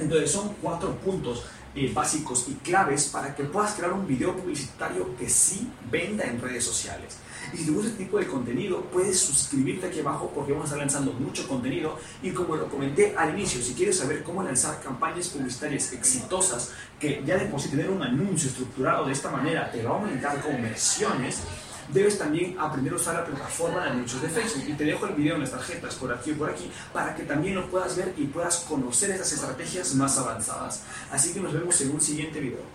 Entonces 0.02 0.32
son 0.32 0.56
cuatro 0.62 0.96
puntos 0.98 1.46
eh, 1.74 1.90
básicos 1.94 2.48
y 2.50 2.56
claves 2.56 3.06
para 3.06 3.34
que 3.34 3.46
puedas 3.46 3.76
crear 3.76 3.94
un 3.94 4.06
video 4.06 4.36
publicitario 4.36 5.16
que 5.16 5.30
sí 5.30 5.72
venda 5.90 6.26
en 6.26 6.42
redes 6.42 6.66
sociales. 6.66 7.18
Y 7.54 7.58
si 7.58 7.66
te 7.66 7.72
gusta 7.72 7.90
este 7.92 8.04
tipo 8.04 8.18
de 8.18 8.28
contenido, 8.28 8.82
puedes 8.92 9.20
suscribirte 9.20 9.88
aquí 9.88 10.02
abajo 10.02 10.32
porque 10.36 10.52
vamos 10.52 10.66
a 10.66 10.68
estar 10.68 10.80
lanzando 10.80 11.14
mucho 11.14 11.48
contenido. 11.48 11.98
Y 12.22 12.32
como 12.32 12.58
lo 12.58 12.68
comenté 12.68 13.16
al 13.18 13.32
inicio, 13.32 13.62
si 13.62 13.74
quieres 13.74 13.98
saber 13.98 14.22
cómo 14.24 14.44
lanzar 14.44 14.82
campañas 14.82 15.30
publicitarias 15.30 15.94
exitosas, 15.94 16.72
que 17.00 17.24
ya 17.26 17.38
de 17.38 17.46
por 17.46 17.62
sí 17.62 17.70
tener 17.70 17.90
un 17.90 18.04
anuncio 18.04 18.50
estructurado 18.50 19.06
de 19.06 19.14
esta 19.14 19.32
manera 19.32 19.72
te 19.72 19.82
va 19.82 19.92
a 19.92 19.94
aumentar 19.94 20.42
conversiones, 20.42 21.42
debes 21.89 22.17
también 22.17 22.58
aprender 22.60 22.94
a 22.94 22.96
usar 22.96 23.15
la 23.15 23.26
plataforma 23.26 23.84
de 23.84 23.89
anuncios 23.91 24.22
de 24.22 24.30
Facebook. 24.30 24.63
Y 24.67 24.74
te 24.74 24.86
dejo 24.86 25.06
el 25.06 25.15
video 25.15 25.36
en 25.36 25.41
las 25.41 25.52
tarjetas 25.52 25.96
por 25.96 26.13
aquí 26.13 26.32
o 26.32 26.38
por 26.38 26.50
aquí 26.50 26.72
para 26.94 27.15
que 27.15 27.24
también 27.24 27.56
lo 27.56 27.70
puedas 27.70 27.96
ver 27.96 28.13
y 28.17 28.26
puedas 28.26 28.58
conocer 28.60 29.12
esas 29.12 29.32
estrategias 29.32 29.94
más 29.96 30.17
avanzadas. 30.17 30.84
Así 31.12 31.34
que 31.34 31.39
nos 31.39 31.54
vemos 31.54 31.80
en 31.82 31.91
un 31.91 32.02
siguiente 32.02 32.39
video. 32.39 32.62